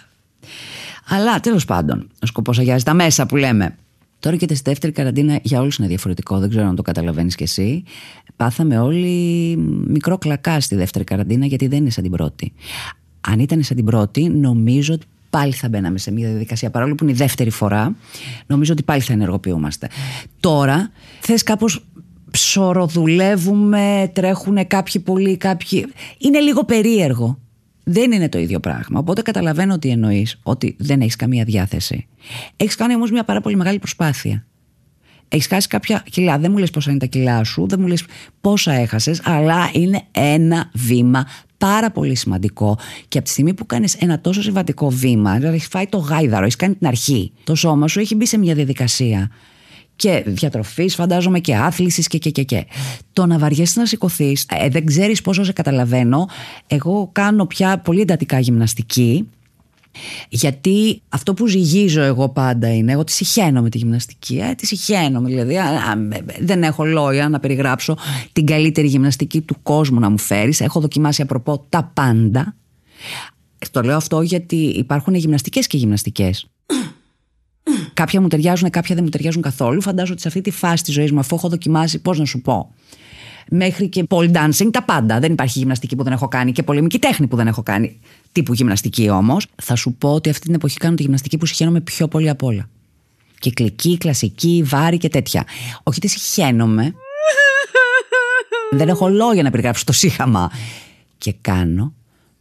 Αλλά 1.08 1.40
τέλος 1.40 1.66
πάντων, 1.66 2.08
ο 2.22 2.26
σκοπός 2.26 2.60
αγιάζει 2.60 2.84
τα 2.84 2.94
μέσα 2.94 3.26
που 3.26 3.36
λέμε. 3.36 3.76
Τώρα 4.22 4.36
και 4.36 4.56
στη 4.56 4.62
δεύτερη 4.64 4.94
καραντίνα 4.94 5.40
για 5.44 5.62
όλους 5.62 5.78
είναι 5.78 5.88
διαφορετικό, 5.88 6.40
δεν 6.40 6.50
ξέρω 6.50 6.68
αν 6.68 6.76
το 6.76 6.82
καταλαβαίνεις 6.82 7.36
κι 7.36 7.44
εσύ. 7.44 7.84
Πάθαμε 8.36 8.80
όλοι 8.80 9.56
μικρό 9.88 10.18
κλακά 10.18 10.60
στη 10.60 10.76
δεύτερη 10.76 11.04
καραντίνα, 11.04 11.46
γιατί 11.46 11.68
δεν 11.68 11.80
είναι 11.80 11.90
σαν 11.90 12.04
την 12.04 12.12
πρώτη. 12.12 12.54
Αν 13.22 13.40
ήταν 13.40 13.64
σαν 13.64 13.76
την 13.76 13.86
πρώτη, 13.86 14.30
νομίζω 14.30 14.94
ότι 14.94 15.06
πάλι 15.30 15.52
θα 15.52 15.70
μπαίναμε 15.70 15.98
σε 15.98 16.12
μια 16.12 16.30
διαδικασία. 16.30 16.70
Παρόλο 16.70 16.96
που 16.96 17.04
είναι 17.04 17.12
η 17.12 17.16
δεύτερη 17.16 17.50
φορά, 17.50 17.96
νομίζω 18.48 18.74
ότι 18.74 18.84
πάλι 18.84 19.02
θα 19.02 19.14
ενεργοποιούμαστε. 19.14 19.90
Τώρα 20.40 20.92
θες 21.20 21.44
κάπως 21.44 21.86
ψωροδουλεύουμε, 22.32 24.12
τρέχουν 24.14 24.68
κάποιοι 24.68 25.02
πολύ, 25.02 25.38
κάποιοι. 25.38 25.86
Είναι 26.18 26.40
λίγο 26.40 26.66
περίεργο. 26.66 27.40
Δεν 27.84 28.12
είναι 28.12 28.30
το 28.30 28.40
ίδιο 28.40 28.60
πράγμα. 28.60 29.00
Οπότε 29.00 29.22
καταλαβαίνω 29.22 29.74
ότι 29.74 29.90
εννοείς 29.90 30.40
ότι 30.44 30.76
δεν 30.80 31.02
έχεις 31.02 31.16
καμία 31.16 31.44
διάθεση. 31.44 32.08
Έχεις 32.58 32.76
κάνει 32.76 32.96
όμως 32.96 33.12
μια 33.12 33.24
πάρα 33.24 33.42
πολύ 33.42 33.56
μεγάλη 33.56 33.80
προσπάθεια. 33.80 34.46
Έχεις 35.28 35.48
χάσει 35.48 35.68
κάποια 35.68 36.04
κιλά. 36.10 36.40
Δεν 36.40 36.52
μου 36.52 36.58
λες 36.58 36.70
πόσα 36.70 36.90
είναι 36.90 37.00
τα 37.00 37.06
κιλά 37.06 37.44
σου, 37.44 37.68
δεν 37.68 37.80
μου 37.82 37.88
λες 37.88 38.06
πόσα 38.42 38.74
έχασες, 38.74 39.22
αλλά 39.24 39.70
είναι 39.74 40.02
ένα 40.12 40.70
βήμα 40.74 41.28
πάρα 41.58 41.92
πολύ 41.92 42.16
σημαντικό. 42.16 42.78
Και 43.08 43.18
από 43.18 43.28
τη 43.28 43.32
στιγμή 43.34 43.54
που 43.54 43.66
κάνεις 43.66 43.94
ένα 43.94 44.22
τόσο 44.22 44.42
σημαντικό 44.42 44.90
βήμα, 44.90 45.36
δηλαδή 45.38 45.56
έχεις 45.56 45.68
φάει 45.68 45.88
το 45.88 45.98
γάιδαρο, 45.98 46.44
έχεις 46.44 46.56
κάνει 46.56 46.76
την 46.76 46.88
αρχή, 46.88 47.32
το 47.44 47.56
σώμα 47.56 47.88
σου 47.88 48.00
έχει 48.00 48.16
μπει 48.16 48.26
σε 48.26 48.38
μια 48.38 48.56
διαδικασία 48.56 49.32
και 50.02 50.24
διατροφής, 50.26 50.96
φαντάζομαι 50.96 51.40
και 51.40 51.56
άθλησης 51.56 52.08
και, 52.08 52.18
και, 52.18 52.30
και, 52.30 52.44
και. 52.44 52.66
Το 53.14 53.26
να 53.26 53.38
βαριέσαι 53.38 53.80
να 53.80 53.86
σηκωθείς, 53.86 54.46
ε, 54.50 54.70
δεν 54.70 54.86
ξέρεις 54.86 55.22
πόσο 55.22 55.44
σε 55.44 55.52
καταλαβαίνω. 55.52 56.28
Εγώ 56.68 57.10
κάνω 57.12 57.46
πια 57.46 57.78
πολύ 57.78 58.02
εντατικά 58.02 58.40
γυμναστική. 58.40 59.28
Γιατί 60.30 61.02
αυτό 61.10 61.34
που 61.34 61.48
ζυγίζω 61.48 62.02
εγώ 62.02 62.30
πάντα 62.30 62.76
είναι 62.76 62.92
εγώ 62.92 63.04
τη 63.04 63.12
συχαίνω 63.12 63.62
με 63.62 63.70
τη 63.70 63.78
γυμναστική. 63.78 64.38
Ε, 64.38 64.54
τη 64.54 64.66
συχαίνω, 64.66 65.22
δηλαδή. 65.22 65.56
δεν 66.40 66.64
έχω 66.64 66.86
λόγια 66.86 67.30
να 67.30 67.40
περιγράψω 67.40 67.98
την 68.32 68.46
καλύτερη 68.46 68.88
γυμναστική 68.88 69.42
του 69.42 69.56
κόσμου 69.64 70.00
να 70.00 70.10
μου 70.10 70.18
φέρεις. 70.18 70.62
Έχω 70.62 70.80
δοκιμάσει 70.80 71.22
απροπό 71.22 71.66
τα 71.70 71.92
πάντα. 71.94 72.56
Το 73.72 73.82
λέω 73.82 73.96
αυτό 73.96 74.22
γιατί 74.22 74.56
υπάρχουν 74.56 75.14
γυμναστικές 75.14 75.68
και 75.68 75.78
γυμναστικές. 75.78 76.46
Κάποια 77.94 78.22
μου 78.22 78.28
ταιριάζουν, 78.28 78.70
κάποια 78.70 78.96
δεν 78.96 79.04
μου 79.04 79.10
ταιριάζουν 79.10 79.42
καθόλου. 79.42 79.82
Φαντάζομαι 79.82 80.12
ότι 80.12 80.22
σε 80.22 80.28
αυτή 80.28 80.42
τη 80.42 80.52
φάση 80.52 80.84
της 80.84 80.94
ζωής 80.94 81.12
μου, 81.12 81.20
αφού 81.20 81.36
έχω 81.36 81.50
δοκιμάσει, 81.50 82.02
πώς 82.02 82.20
να 82.20 82.26
σου 82.26 82.42
πω, 82.42 82.74
μέχρι 83.50 83.90
και 83.90 84.06
pole 84.10 84.32
dancing, 84.32 84.70
τα 84.72 84.84
πάντα. 84.84 85.20
Δεν 85.20 85.32
υπάρχει 85.32 85.60
γυμναστική 85.60 85.96
που 85.96 86.04
δεν 86.04 86.14
έχω 86.14 86.28
κάνει 86.28 86.52
και 86.52 86.64
πολεμική 86.64 87.00
τέχνη 87.00 87.28
που 87.28 87.36
δεν 87.36 87.48
έχω 87.48 87.64
κάνει. 87.64 88.00
Τύπου 88.32 88.54
γυμναστική 88.54 89.10
όμως. 89.10 89.48
Θα 89.56 89.76
σου 89.76 89.94
πω 89.94 90.14
ότι 90.14 90.30
αυτή 90.30 90.46
την 90.46 90.54
εποχή 90.54 90.78
κάνω 90.78 90.96
τη 90.96 91.02
γυμναστική 91.02 91.38
που 91.38 91.46
συχαίνομαι 91.46 91.82
πιο 91.82 92.08
πολύ 92.08 92.30
απ' 92.30 92.44
όλα. 92.44 92.70
Κυκλική, 93.40 93.98
κλασική, 93.98 94.64
βάρη 94.66 94.98
και 94.98 95.10
τέτοια. 95.10 95.46
Όχι 95.84 96.00
τη 96.00 96.08
συχαίνομαι. 96.08 96.94
δεν 98.72 98.90
έχω 98.90 99.10
λόγια 99.10 99.44
να 99.44 99.50
περιγράψω 99.50 99.86
το 99.86 99.94
σύχαμα. 99.94 100.52
Και 101.18 101.36
κάνω 101.42 101.94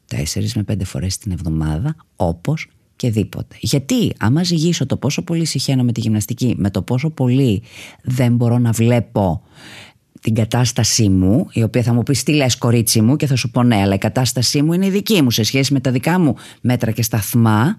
τέσσερις 0.07 0.55
με 0.55 0.63
πέντε 0.63 0.85
φορές 0.85 1.19
την 1.19 1.33
εβδομάδα 1.33 1.97
όπως 2.17 2.69
και 3.00 3.11
δίποτε. 3.11 3.57
Γιατί 3.61 4.12
άμα 4.19 4.42
ζυγίσω 4.42 4.87
το 4.87 4.97
πόσο 4.97 5.23
πολύ 5.23 5.45
συχαίνω 5.45 5.83
με 5.83 5.92
τη 5.92 6.00
γυμναστική 6.00 6.54
με 6.59 6.71
το 6.71 6.83
πόσο 6.83 7.11
πολύ 7.11 7.62
δεν 8.02 8.35
μπορώ 8.35 8.59
να 8.59 8.71
βλέπω 8.71 9.42
την 10.21 10.35
κατάστασή 10.35 11.09
μου, 11.09 11.47
η 11.52 11.62
οποία 11.62 11.83
θα 11.83 11.92
μου 11.92 12.02
πει 12.02 12.12
τι 12.12 12.33
λες 12.33 12.59
κορίτσι 12.59 13.00
μου 13.00 13.16
και 13.16 13.26
θα 13.26 13.37
σου 13.37 13.50
πω 13.50 13.62
ναι, 13.62 13.76
αλλά 13.76 13.95
η 13.95 13.99
κατάστασή 13.99 14.62
μου 14.62 14.73
είναι 14.73 14.87
η 14.87 14.90
δική 14.90 15.23
μου 15.23 15.30
σε 15.30 15.42
σχέση 15.42 15.73
με 15.73 15.80
τα 15.80 15.90
δικά 15.90 16.19
μου 16.19 16.35
μέτρα 16.61 16.90
και 16.90 17.02
σταθμά 17.02 17.78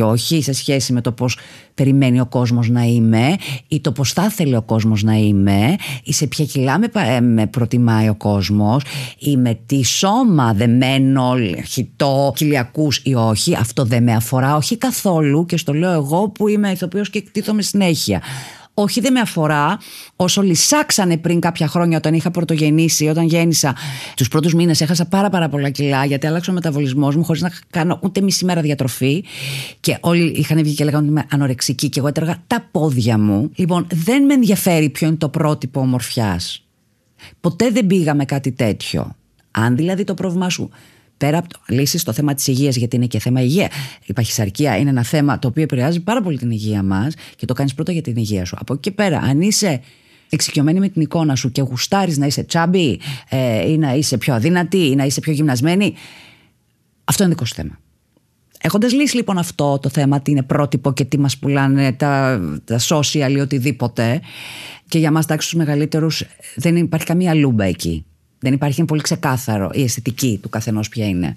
και 0.00 0.06
όχι 0.06 0.42
σε 0.42 0.52
σχέση 0.52 0.92
με 0.92 1.00
το 1.00 1.12
πώς 1.12 1.38
περιμένει 1.74 2.20
ο 2.20 2.26
κόσμος 2.26 2.68
να 2.68 2.82
είμαι 2.82 3.36
ή 3.68 3.80
το 3.80 3.92
πώς 3.92 4.12
θα 4.12 4.24
ήθελε 4.24 4.56
ο 4.56 4.62
κόσμος 4.62 5.02
να 5.02 5.12
είμαι 5.12 5.76
ή 6.04 6.12
σε 6.12 6.26
ποια 6.26 6.44
κιλά 6.44 6.78
με, 6.78 6.88
ε, 6.92 7.20
με 7.20 7.46
προτιμάει 7.46 8.08
ο 8.08 8.14
κόσμος 8.14 8.82
ή 9.18 9.36
με 9.36 9.58
τι 9.66 9.84
σώμα 9.84 10.52
δεμένο, 10.52 11.34
χιτό, 11.68 12.32
κοιλιακούς 12.36 13.00
ή 13.04 13.14
όχι. 13.14 13.54
Αυτό 13.54 13.84
δεν 13.84 14.02
με 14.02 14.12
αφορά 14.12 14.56
όχι 14.56 14.76
καθόλου 14.76 15.46
και 15.46 15.56
στο 15.56 15.72
λέω 15.72 15.92
εγώ 15.92 16.28
που 16.28 16.48
είμαι 16.48 16.70
ηθοποιός 16.70 17.10
και 17.10 17.18
εκτίθομαι 17.18 17.62
συνέχεια 17.62 18.22
όχι 18.74 19.00
δεν 19.00 19.12
με 19.12 19.20
αφορά 19.20 19.78
όσο 20.16 20.42
λυσάξανε 20.42 21.16
πριν 21.16 21.40
κάποια 21.40 21.66
χρόνια 21.66 21.96
όταν 21.96 22.14
είχα 22.14 22.30
πρωτογεννήσει, 22.30 23.06
όταν 23.06 23.24
γέννησα. 23.24 23.76
Τους 24.16 24.28
πρώτους 24.28 24.54
μήνες 24.54 24.80
έχασα 24.80 25.06
πάρα, 25.06 25.30
πάρα 25.30 25.48
πολλά 25.48 25.70
κιλά 25.70 26.04
γιατί 26.04 26.26
άλλαξε 26.26 26.50
ο 26.50 26.54
μεταβολισμός 26.54 27.16
μου 27.16 27.24
χωρίς 27.24 27.42
να 27.42 27.52
κάνω 27.70 27.98
ούτε 28.02 28.20
μισή 28.20 28.44
μέρα 28.44 28.60
διατροφή. 28.60 29.24
Και 29.80 29.96
όλοι 30.00 30.22
είχαν 30.22 30.62
βγει 30.62 30.74
και 30.74 30.84
λέγανε 30.84 31.02
ότι 31.02 31.12
είμαι 31.12 31.26
ανορεξική 31.30 31.88
και 31.88 31.98
εγώ 31.98 32.08
έτρεγα 32.08 32.42
τα 32.46 32.68
πόδια 32.70 33.18
μου. 33.18 33.50
Λοιπόν, 33.54 33.86
δεν 33.92 34.24
με 34.24 34.34
ενδιαφέρει 34.34 34.88
ποιο 34.88 35.06
είναι 35.06 35.16
το 35.16 35.28
πρότυπο 35.28 35.80
ομορφιάς. 35.80 36.64
Ποτέ 37.40 37.70
δεν 37.70 37.86
πήγα 37.86 38.14
με 38.14 38.24
κάτι 38.24 38.52
τέτοιο. 38.52 39.14
Αν 39.50 39.76
δηλαδή 39.76 40.04
το 40.04 40.14
πρόβλημά 40.14 40.48
σου 40.48 40.70
πέρα 41.20 41.38
από 41.38 41.48
το 41.48 41.58
λύσεις 41.68 42.00
στο 42.00 42.12
θέμα 42.12 42.34
της 42.34 42.46
υγείας, 42.46 42.76
γιατί 42.76 42.96
είναι 42.96 43.06
και 43.06 43.18
θέμα 43.18 43.40
υγεία. 43.40 43.70
Η 44.06 44.12
παχυσαρκία 44.12 44.76
είναι 44.76 44.90
ένα 44.90 45.02
θέμα 45.02 45.38
το 45.38 45.48
οποίο 45.48 45.62
επηρεάζει 45.62 46.00
πάρα 46.00 46.22
πολύ 46.22 46.38
την 46.38 46.50
υγεία 46.50 46.82
μας 46.82 47.14
και 47.36 47.46
το 47.46 47.54
κάνεις 47.54 47.74
πρώτα 47.74 47.92
για 47.92 48.02
την 48.02 48.16
υγεία 48.16 48.44
σου. 48.44 48.56
Από 48.60 48.72
εκεί 48.72 48.82
και 48.82 48.90
πέρα, 48.90 49.18
αν 49.18 49.40
είσαι 49.40 49.80
εξοικειωμένη 50.30 50.78
με 50.78 50.88
την 50.88 51.02
εικόνα 51.02 51.34
σου 51.34 51.52
και 51.52 51.62
γουστάρεις 51.62 52.18
να 52.18 52.26
είσαι 52.26 52.42
τσάμπι 52.42 53.00
ε, 53.28 53.70
ή 53.70 53.78
να 53.78 53.94
είσαι 53.94 54.18
πιο 54.18 54.34
αδύνατη 54.34 54.86
ή 54.86 54.94
να 54.94 55.04
είσαι 55.04 55.20
πιο 55.20 55.32
γυμνασμένη, 55.32 55.94
αυτό 57.04 57.22
είναι 57.22 57.32
δικό 57.32 57.44
σου 57.44 57.54
θέμα. 57.54 57.78
Έχοντας 58.62 58.92
λύσει 58.92 59.16
λοιπόν 59.16 59.38
αυτό 59.38 59.78
το 59.78 59.88
θέμα, 59.88 60.20
τι 60.20 60.30
είναι 60.30 60.42
πρότυπο 60.42 60.92
και 60.92 61.04
τι 61.04 61.18
μας 61.18 61.38
πουλάνε 61.38 61.92
τα, 61.92 62.40
τα 62.64 62.78
social 62.88 63.30
ή 63.30 63.40
οτιδήποτε, 63.40 64.20
και 64.88 64.98
για 64.98 65.10
μας, 65.10 65.26
τάξει 65.26 65.48
τους 65.48 65.58
μεγαλύτερους, 65.58 66.24
δεν 66.56 66.76
υπάρχει 66.76 67.06
καμία 67.06 67.34
λούμπα 67.34 67.64
εκεί. 67.64 68.04
Δεν 68.40 68.52
υπάρχει, 68.52 68.78
είναι 68.78 68.88
πολύ 68.88 69.00
ξεκάθαρο 69.00 69.70
η 69.72 69.82
αισθητική 69.82 70.38
του 70.42 70.48
καθενός 70.48 70.88
ποια 70.88 71.08
είναι. 71.08 71.36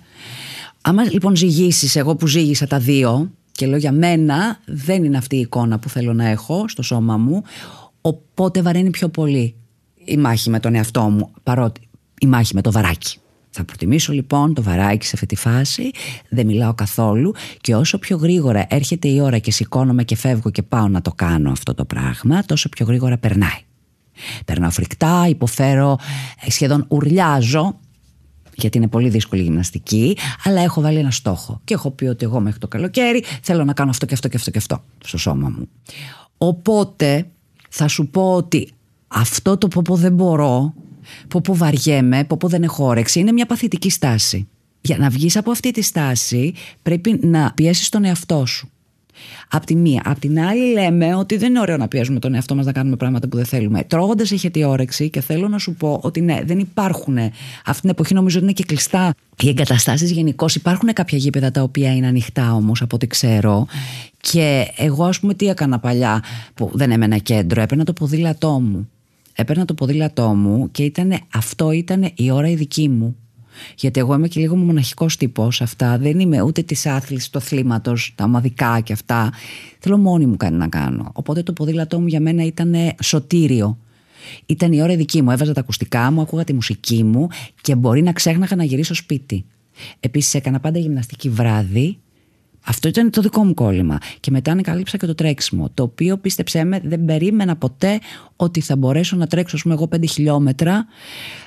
Άμα 0.82 1.04
λοιπόν 1.04 1.36
ζυγίσεις, 1.36 1.96
εγώ 1.96 2.16
που 2.16 2.28
ζήγησα 2.28 2.68
τα 2.68 2.80
δύο, 2.80 3.32
και 3.52 3.66
λέω 3.66 3.78
για 3.78 3.92
μένα 3.92 4.60
δεν 4.66 5.04
είναι 5.04 5.18
αυτή 5.18 5.36
η 5.36 5.40
εικόνα 5.40 5.80
που 5.80 5.90
θέλω 5.90 6.14
να 6.14 6.28
έχω 6.28 6.68
στο 6.68 6.82
σώμα 6.82 7.18
μου, 7.18 7.44
οπότε 8.02 8.62
βαραίνει 8.62 8.90
πιο 8.90 9.10
πολύ 9.10 9.56
η 10.06 10.18
μάχη 10.18 10.50
με 10.50 10.60
τον 10.60 10.76
εαυτό 10.76 11.02
μου, 11.02 11.32
παρότι 11.44 11.82
η 12.20 12.28
μάχη 12.28 12.56
με 12.56 12.62
το 12.62 12.72
βαράκι. 12.72 13.18
Θα 13.50 13.64
προτιμήσω 13.64 14.14
λοιπόν 14.14 14.54
το 14.54 14.64
βαράκι 14.64 15.06
σε 15.06 15.12
αυτή 15.14 15.26
τη 15.26 15.36
φάση, 15.36 15.92
δεν 16.30 16.46
μιλάω 16.46 16.74
καθόλου 16.74 17.34
και 17.62 17.76
όσο 17.76 17.98
πιο 17.98 18.18
γρήγορα 18.18 18.66
έρχεται 18.70 19.08
η 19.08 19.20
ώρα 19.20 19.38
και 19.38 19.52
σηκώνομαι 19.52 20.04
και 20.04 20.16
φεύγω 20.16 20.50
και 20.50 20.62
πάω 20.62 20.88
να 20.88 21.02
το 21.02 21.12
κάνω 21.12 21.52
αυτό 21.52 21.74
το 21.74 21.86
πράγμα, 21.86 22.44
τόσο 22.46 22.70
πιο 22.70 22.86
γρήγορα 22.86 23.18
περνάει. 23.18 23.60
Περνάω 24.46 24.70
φρικτά, 24.70 25.26
υποφέρω, 25.30 25.98
ε, 26.46 26.52
σχεδόν 26.52 26.86
ουρλιάζω 26.88 27.80
γιατί 28.56 28.78
είναι 28.78 28.88
πολύ 28.88 29.10
δύσκολη 29.10 29.42
η 29.42 29.44
γυμναστική, 29.44 30.18
αλλά 30.44 30.62
έχω 30.62 30.82
βάλει 30.82 30.98
ένα 30.98 31.12
στόχο. 31.12 31.62
Και 31.64 31.74
έχω 31.74 31.92
πει 31.92 32.06
ότι 32.06 32.26
εγώ 32.26 32.40
μέχρι 32.40 32.60
το 32.60 32.68
καλοκαίρι 32.68 33.24
θέλω 33.42 33.64
να 33.64 33.74
κάνω 33.74 33.90
αυτό 33.90 34.06
και 34.06 34.14
αυτό 34.14 34.28
και 34.28 34.38
αυτό 34.38 34.52
και 34.52 34.58
αυτό 34.58 34.84
στο 35.04 35.18
σώμα 35.18 35.50
μου. 35.50 35.70
Οπότε 36.38 37.28
θα 37.70 37.88
σου 37.88 38.08
πω 38.08 38.34
ότι 38.34 38.70
αυτό 39.08 39.58
το 39.58 39.68
πω 39.68 39.96
δεν 39.96 40.14
μπορώ 40.14 40.74
πω 41.28 41.42
πω 41.44 41.56
βαριέμαι, 41.56 42.24
πω 42.24 42.38
πω 42.38 42.48
δεν 42.48 42.64
έχω 42.64 42.86
όρεξη, 42.86 43.20
είναι 43.20 43.32
μια 43.32 43.46
παθητική 43.46 43.90
στάση. 43.90 44.48
Για 44.82 44.98
να 44.98 45.10
βγεις 45.10 45.38
από 45.38 45.52
αυτή 45.52 45.72
τη 45.72 45.82
στάση 45.82 46.54
πρέπει 46.82 47.20
να 47.22 47.52
πιέσεις 47.54 47.90
τον 47.90 48.06
εαυτό 48.06 48.46
σου. 48.46 48.70
Απ' 49.50 49.66
τη 49.66 49.76
μία. 49.76 50.02
Απ' 50.06 50.20
την 50.20 50.40
άλλη, 50.40 50.72
λέμε 50.72 51.16
ότι 51.16 51.38
δεν 51.38 51.50
είναι 51.50 51.60
ωραίο 51.60 51.78
να 51.78 51.88
πιέζουμε 51.88 52.20
τον 52.20 52.34
εαυτό 52.34 52.56
μας 52.56 52.66
να 52.66 52.72
κάνουμε 52.72 52.96
πράγματα 52.96 53.28
που 53.28 53.36
δεν 53.36 53.46
θέλουμε. 53.46 53.84
Τρώγοντας, 53.84 54.32
έχετε 54.32 54.66
όρεξη 54.66 55.10
και 55.10 55.22
θέλω 55.22 55.48
να 55.48 55.58
σου 55.58 55.74
πω 55.74 56.00
ότι 56.04 56.22
ναι, 56.22 56.40
δεν 56.46 56.60
υπάρχουν. 56.60 57.18
Αυτή 57.66 57.82
την 57.82 57.90
εποχή 57.90 58.14
νομίζω 58.14 58.38
ότι 58.38 58.46
είναι 58.46 58.54
και 58.54 58.64
κλειστά 58.64 59.14
οι 59.40 59.50
εγκαταστάσεις 59.50 60.12
γενικώς. 60.12 60.56
Υπάρχουν 60.56 60.94
κάποια 60.94 61.18
γήπεδα 61.18 61.52
τα 61.52 61.62
οποία 61.62 61.96
είναι 61.96 62.08
ανοιχτά 62.08 62.54
όμως, 62.54 62.82
από 62.82 62.96
ό,τι 62.96 63.08
ξέρω. 63.08 63.68
Και 64.20 64.68
εγώ, 64.78 65.04
ας 65.04 65.20
πούμε, 65.20 65.34
τι 65.34 65.48
έκανα 65.48 65.80
παλιά 65.80 66.24
που 66.54 66.72
δεν 66.74 66.92
έμενα 66.92 67.18
κέντρο, 67.18 67.62
έπαιρνα 67.62 67.84
το 67.84 67.94
ποδήλατό 67.94 68.60
μου 68.60 68.88
έπαιρνα 69.34 69.66
το 69.66 69.74
ποδήλατό 69.74 70.28
μου 70.28 70.72
και 70.72 70.84
ήταν, 70.84 71.20
αυτό 71.34 71.72
ήταν 71.72 72.12
η 72.16 72.32
ώρα 72.32 72.50
η 72.50 72.56
δική 72.56 72.90
μου. 72.90 73.16
Γιατί 73.76 74.00
εγώ 74.00 74.14
είμαι 74.14 74.28
και 74.28 74.40
λίγο 74.40 74.56
μοναχικός 74.56 75.18
τύπος 75.18 75.62
αυτά. 75.62 75.98
Δεν 75.98 76.20
είμαι 76.20 76.42
ούτε 76.42 76.62
της 76.62 76.86
άθλησης 76.86 77.30
του 77.30 77.38
αθλήματος, 77.38 78.14
τα 78.16 78.24
ομαδικά 78.24 78.80
και 78.80 78.94
αυτά. 78.94 79.34
Θέλω 79.80 79.98
μόνη 79.98 80.26
μου 80.26 80.38
κάτι 80.38 80.54
να 80.54 80.68
κάνω. 80.68 81.12
Οπότε 81.14 81.44
το 81.44 81.54
ποδήλατό 81.54 82.00
μου 82.00 82.08
για 82.08 82.20
μένα 82.20 82.46
ήταν 82.46 82.76
σωτήριο. 83.02 83.78
Ήταν 84.46 84.72
η 84.72 84.82
ώρα 84.82 84.96
δική 84.96 85.22
μου. 85.22 85.32
Έβαζα 85.32 85.54
τα 85.54 85.60
ακουστικά 85.60 86.12
μου, 86.12 86.22
ακούγα 86.22 86.44
τη 86.44 86.54
μουσική 86.54 87.04
μου 87.04 87.28
και 87.62 87.76
μπορεί 87.76 88.02
να 88.02 88.12
ξέχναγα 88.12 88.56
να 88.56 88.64
γυρίσω 88.64 88.94
σπίτι. 88.94 89.46
Επίσης 90.00 90.34
έκανα 90.34 90.60
πάντα 90.60 90.80
γυμναστική 90.80 91.30
βράδυ 91.30 91.98
αυτό 92.66 92.88
ήταν 92.88 93.10
το 93.10 93.22
δικό 93.22 93.44
μου 93.44 93.54
κόλλημα. 93.54 93.98
Και 94.20 94.32
μετά 94.32 94.52
ανακαλύψα 94.52 94.98
και 94.98 95.06
το 95.06 95.16
τρέξιμο. 95.16 95.70
Το 95.74 95.84
οποίο 95.84 96.18
πίστεψέ 96.18 96.64
με, 96.64 96.82
δεν 96.84 97.06
περίμενα 97.06 97.56
ποτέ 97.56 98.00
ότι 98.36 98.62
θα 98.62 98.76
μπορέσω 98.76 99.16
να 99.16 99.28
τρέξω, 99.28 99.56
ας 99.56 99.62
πούμε, 99.62 99.74
εγώ 99.74 99.90
5 99.96 100.10
χιλιόμετρα. 100.10 100.86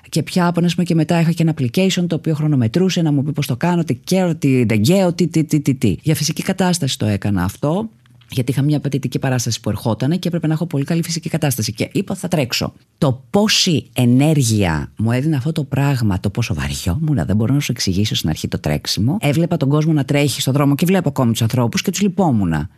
Και 0.08 0.22
πια 0.22 0.46
από 0.46 0.82
και 0.82 0.94
μετά 0.94 1.20
είχα 1.20 1.32
και 1.32 1.42
ένα 1.42 1.54
application 1.58 2.04
το 2.06 2.14
οποίο 2.14 2.34
χρονομετρούσε 2.34 3.02
να 3.02 3.12
μου 3.12 3.22
πει 3.22 3.32
πώς 3.32 3.46
το 3.46 3.56
κάνω, 3.56 3.84
τι 3.84 3.94
καίω, 3.94 4.34
τι 4.34 4.64
δεν 4.64 4.82
καίω, 4.82 5.12
τι, 5.12 5.26
τι, 5.26 5.44
τι, 5.44 5.60
τι, 5.60 5.74
τι. 5.74 5.96
Για 6.02 6.14
φυσική 6.14 6.42
κατάσταση 6.42 6.98
το 6.98 7.06
έκανα 7.06 7.44
αυτό 7.44 7.88
γιατί 8.30 8.50
είχα 8.50 8.62
μια 8.62 8.76
απαιτητική 8.76 9.18
παράσταση 9.18 9.60
που 9.60 9.68
ερχόταν 9.70 10.18
και 10.18 10.28
έπρεπε 10.28 10.46
να 10.46 10.52
έχω 10.52 10.66
πολύ 10.66 10.84
καλή 10.84 11.02
φυσική 11.02 11.28
κατάσταση. 11.28 11.72
Και 11.72 11.88
είπα 11.92 12.14
θα 12.14 12.28
τρέξω. 12.28 12.72
Το 12.98 13.22
πόση 13.30 13.90
ενέργεια 13.92 14.92
μου 14.96 15.12
έδινε 15.12 15.36
αυτό 15.36 15.52
το 15.52 15.64
πράγμα, 15.64 16.20
το 16.20 16.30
πόσο 16.30 16.54
βαριόμουν, 16.54 17.26
δεν 17.26 17.36
μπορώ 17.36 17.54
να 17.54 17.60
σου 17.60 17.72
εξηγήσω 17.72 18.14
στην 18.14 18.28
αρχή 18.28 18.48
το 18.48 18.58
τρέξιμο. 18.58 19.16
Έβλεπα 19.20 19.56
τον 19.56 19.68
κόσμο 19.68 19.92
να 19.92 20.04
τρέχει 20.04 20.40
στον 20.40 20.52
δρόμο 20.52 20.74
και 20.74 20.86
βλέπω 20.86 21.08
ακόμη 21.08 21.30
τους 21.32 21.42
ανθρώπους 21.42 21.82
και 21.82 21.90
τους 21.90 22.00
λυπόμουν. 22.00 22.68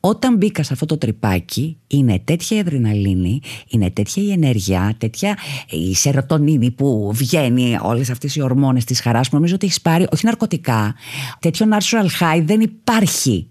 Όταν 0.00 0.36
μπήκα 0.36 0.62
σε 0.62 0.72
αυτό 0.72 0.86
το 0.86 0.98
τρυπάκι, 0.98 1.76
είναι 1.86 2.20
τέτοια 2.24 2.56
η 2.56 2.60
αδρεναλίνη, 2.60 3.40
είναι 3.68 3.90
τέτοια 3.90 4.22
η 4.22 4.32
ενέργεια, 4.32 4.94
τέτοια 4.98 5.38
η 5.70 5.94
σερωτονίνη 5.94 6.70
που 6.70 7.10
βγαίνει, 7.14 7.78
όλες 7.82 8.10
αυτές 8.10 8.36
οι 8.36 8.42
ορμόνες 8.42 8.84
της 8.84 9.00
χαράς 9.00 9.28
που 9.28 9.34
νομίζω 9.34 9.54
ότι 9.54 9.66
έχεις 9.66 9.80
πάρει, 9.80 10.06
όχι 10.12 10.26
ναρκωτικά. 10.26 10.94
Τέτοιο 11.40 11.66
natural 11.70 12.06
high 12.20 12.42
δεν 12.44 12.60
υπάρχει 12.60 13.48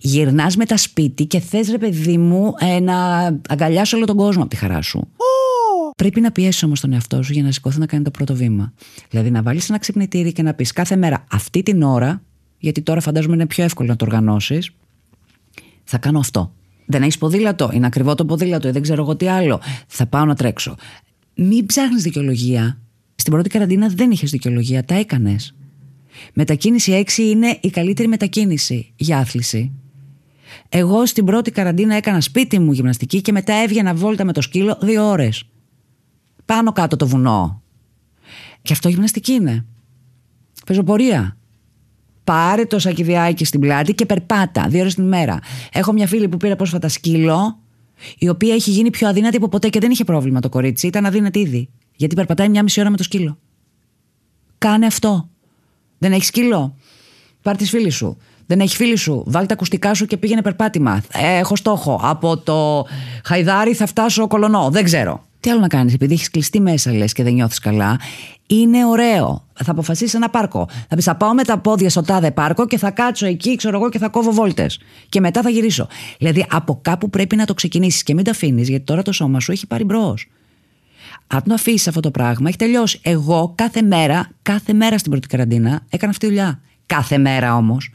Γυρνάς 0.00 0.56
με 0.56 0.64
τα 0.64 0.76
σπίτι 0.76 1.26
και 1.26 1.40
θες, 1.40 1.70
ρε 1.70 1.78
παιδί 1.78 2.18
μου, 2.18 2.54
ε, 2.58 2.80
να 2.80 3.24
αγκαλιάσει 3.48 3.96
όλο 3.96 4.04
τον 4.04 4.16
κόσμο 4.16 4.40
από 4.40 4.50
τη 4.50 4.56
χαρά 4.56 4.82
σου. 4.82 5.08
Πρέπει 5.96 6.20
να 6.20 6.32
πιέσεις 6.32 6.62
όμως 6.62 6.80
τον 6.80 6.92
εαυτό 6.92 7.22
σου 7.22 7.32
για 7.32 7.42
να 7.42 7.52
σηκωθεί 7.52 7.78
να 7.78 7.86
κάνει 7.86 8.04
το 8.04 8.10
πρώτο 8.10 8.34
βήμα. 8.34 8.72
Δηλαδή 9.10 9.30
να 9.30 9.42
βάλεις 9.42 9.68
ένα 9.68 9.78
ξυπνητήρι 9.78 10.32
και 10.32 10.42
να 10.42 10.54
πεις 10.54 10.72
κάθε 10.72 10.96
μέρα 10.96 11.24
αυτή 11.30 11.62
την 11.62 11.82
ώρα, 11.82 12.22
γιατί 12.58 12.82
τώρα 12.82 13.00
φαντάζομαι 13.00 13.34
είναι 13.34 13.46
πιο 13.46 13.64
εύκολο 13.64 13.88
να 13.88 13.96
το 13.96 14.04
οργανώσεις, 14.04 14.70
θα 15.84 15.98
κάνω 15.98 16.18
αυτό. 16.18 16.52
Δεν 16.86 17.02
έχεις 17.02 17.18
ποδήλατο, 17.18 17.70
είναι 17.72 17.86
ακριβό 17.86 18.14
το 18.14 18.24
ποδήλατο, 18.24 18.68
ή 18.68 18.70
δεν 18.70 18.82
ξέρω 18.82 19.02
εγώ 19.02 19.16
τι 19.16 19.28
άλλο. 19.28 19.60
Θα 19.86 20.06
πάω 20.06 20.24
να 20.24 20.34
τρέξω. 20.34 20.76
Μην 21.34 21.66
ψάχνεις 21.66 22.02
δικαιολογία. 22.02 22.78
Στην 23.14 23.32
πρώτη 23.32 23.48
καραντίνα 23.48 23.88
δεν 23.88 24.10
είχες 24.10 24.30
δικαιολογία, 24.30 24.84
τα 24.84 24.94
έκανες. 24.94 25.54
Μετακίνηση 26.34 27.04
6 27.06 27.18
είναι 27.18 27.58
η 27.60 27.70
καλύτερη 27.70 28.08
μετακίνηση 28.08 28.92
για 28.96 29.18
άθληση. 29.18 29.72
Εγώ 30.68 31.06
στην 31.06 31.24
πρώτη 31.24 31.50
καραντίνα 31.50 31.94
έκανα 31.94 32.20
σπίτι 32.20 32.58
μου 32.58 32.72
γυμναστική 32.72 33.20
και 33.20 33.32
μετά 33.32 33.54
έβγαινα 33.54 33.94
βόλτα 33.94 34.24
με 34.24 34.32
το 34.32 34.40
σκύλο 34.40 34.78
δύο 34.80 35.08
ώρες. 35.08 35.44
Πάνω 36.44 36.72
κάτω 36.72 36.96
το 36.96 37.06
βουνό. 37.06 37.62
Και 38.62 38.72
αυτό 38.72 38.88
γυμναστική 38.88 39.32
είναι. 39.32 39.66
Πεζοπορία. 40.66 41.36
Πάρε 42.24 42.64
το 42.64 42.78
σακιδιάκι 42.78 43.44
στην 43.44 43.60
πλάτη 43.60 43.94
και 43.94 44.06
περπάτα 44.06 44.66
δύο 44.68 44.80
ώρες 44.80 44.94
την 44.94 45.04
ημέρα. 45.04 45.38
Έχω 45.72 45.92
μια 45.92 46.06
φίλη 46.06 46.28
που 46.28 46.36
πήρε 46.36 46.56
πρόσφατα 46.56 46.88
σκύλο, 46.88 47.58
η 48.18 48.28
οποία 48.28 48.54
έχει 48.54 48.70
γίνει 48.70 48.90
πιο 48.90 49.08
αδύνατη 49.08 49.36
από 49.36 49.48
ποτέ 49.48 49.68
και 49.68 49.80
δεν 49.80 49.90
είχε 49.90 50.04
πρόβλημα 50.04 50.40
το 50.40 50.48
κορίτσι. 50.48 50.86
Ήταν 50.86 51.06
αδύνατη 51.06 51.38
ήδη. 51.38 51.68
Γιατί 51.96 52.14
περπατάει 52.14 52.48
μια 52.48 52.62
μισή 52.62 52.80
ώρα 52.80 52.90
με 52.90 52.96
το 52.96 53.02
σκύλο. 53.02 53.38
Κάνε 54.58 54.86
αυτό. 54.86 55.28
Δεν 56.02 56.12
έχεις 56.12 56.26
σκύλο; 56.26 56.74
Πάρ 57.42 57.56
τη 57.56 57.64
φίλη 57.64 57.90
σου. 57.90 58.16
Δεν 58.46 58.60
έχεις 58.60 58.74
φίλη 58.74 58.96
σου; 58.96 59.24
Βάλει 59.26 59.46
τα 59.46 59.54
ακουστικά 59.54 59.94
σου 59.94 60.06
και 60.06 60.16
πήγαινε 60.16 60.42
περπάτημα. 60.42 61.02
Ε, 61.12 61.38
έχω 61.38 61.56
στόχο. 61.56 62.00
Από 62.02 62.36
το 62.36 62.86
χαϊδάρι 63.24 63.74
θα 63.74 63.86
φτάσω 63.86 64.26
κολονό. 64.26 64.68
Δεν 64.70 64.84
ξέρω. 64.84 65.24
Τι 65.40 65.50
άλλο 65.50 65.60
να 65.60 65.68
κάνεις, 65.68 65.94
επειδή 65.94 66.14
έχεις 66.14 66.30
κλειστεί 66.30 66.60
μέσα 66.60 66.92
λες 66.92 67.12
και 67.12 67.22
δεν 67.22 67.32
νιώθεις 67.32 67.58
καλά. 67.58 67.98
Είναι 68.46 68.86
ωραίο. 68.86 69.44
Θα 69.64 69.70
αποφασίσεις 69.70 70.14
ένα 70.14 70.30
πάρκο. 70.30 70.68
Θα 70.88 70.96
πεις: 70.96 71.04
Θα 71.04 71.16
πάω 71.16 71.34
με 71.34 71.44
τα 71.44 71.58
πόδια 71.58 71.90
στο 71.90 72.02
τάδε 72.02 72.30
πάρκο 72.30 72.66
και 72.66 72.78
θα 72.78 72.90
κάτσω 72.90 73.26
εκεί, 73.26 73.56
ξέρω 73.56 73.76
εγώ, 73.76 73.88
και 73.88 73.98
θα 73.98 74.08
κόβω 74.08 74.32
βόλτες. 74.32 74.80
Και 75.08 75.20
μετά 75.20 75.42
θα 75.42 75.50
γυρίσω. 75.50 75.86
Δηλαδή 76.18 76.46
από 76.50 76.78
κάπου 76.82 77.10
πρέπει 77.10 77.36
να 77.36 77.44
το 77.44 77.54
ξεκινήσεις 77.54 78.02
και 78.02 78.14
μην 78.14 78.24
το 78.24 78.30
αφήνεις, 78.30 78.68
γιατί 78.68 78.84
τώρα 78.84 79.02
το 79.02 79.12
σώμα 79.12 79.40
σου 79.40 79.52
έχει 79.52 79.66
πάρει 79.66 79.84
μπρος. 79.84 80.26
Αν 81.26 81.42
το 81.42 81.54
αφήσεις 81.54 81.88
αυτό 81.88 82.00
το 82.00 82.10
πράγμα, 82.10 82.48
έχει 82.48 82.58
τελειώσει. 82.58 82.98
Εγώ 83.02 83.52
κάθε 83.54 83.82
μέρα, 83.82 84.28
κάθε 84.42 84.72
μέρα 84.72 84.98
στην 84.98 85.10
πρώτη 85.10 85.28
καραντίνα 85.28 85.80
έκανα 85.88 86.10
αυτή 86.10 86.26
τη 86.26 86.32
δουλειά. 86.32 86.60
Κάθε 86.86 87.18
μέρα 87.18 87.56
όμως. 87.56 87.90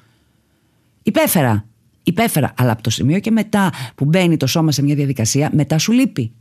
Υπέφερα. 1.04 1.66
Υπέφερα. 2.04 2.54
Αλλά 2.58 2.72
από 2.72 2.82
το 2.82 2.90
σημείο 2.90 3.20
και 3.20 3.32
μετά 3.32 3.72
που 3.96 4.06
μπαίνει 4.06 4.38
το 4.38 4.48
σώμα 4.48 4.72
σε 4.72 4.84
μια 4.84 4.96
διαδικασία, 4.96 5.50
μετά 5.54 5.78
σου 5.78 5.92
λείπει. 5.92 6.32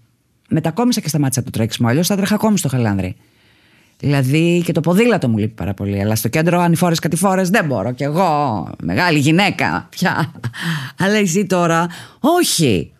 Μετακόμισα 0.48 1.00
και 1.00 1.08
σταμάτησα 1.08 1.42
το 1.42 1.50
τρέξιμο. 1.50 1.88
Αλλιώς 1.88 2.06
θα 2.06 2.16
τρέχα 2.16 2.34
ακόμη 2.34 2.58
στο 2.58 2.68
χαλάνδρι. 2.68 3.16
Δηλαδή 3.98 4.62
και 4.64 4.72
το 4.72 4.80
ποδήλατο 4.80 5.28
μου 5.28 5.36
λείπει 5.36 5.54
πάρα 5.54 5.74
πολύ. 5.74 6.00
Αλλά 6.00 6.16
στο 6.16 6.28
κέντρο 6.28 6.60
ανηφόρε 6.60 6.94
κατηφόρε 6.94 7.42
δεν 7.42 7.64
μπορώ. 7.64 7.92
Κι 7.92 8.02
εγώ, 8.02 8.70
μεγάλη 8.82 9.18
γυναίκα 9.18 9.86
πια. 9.90 10.32
Αλλά 10.98 11.14
εσύ 11.14 11.46
τώρα, 11.46 11.86
όχι. 12.20 12.92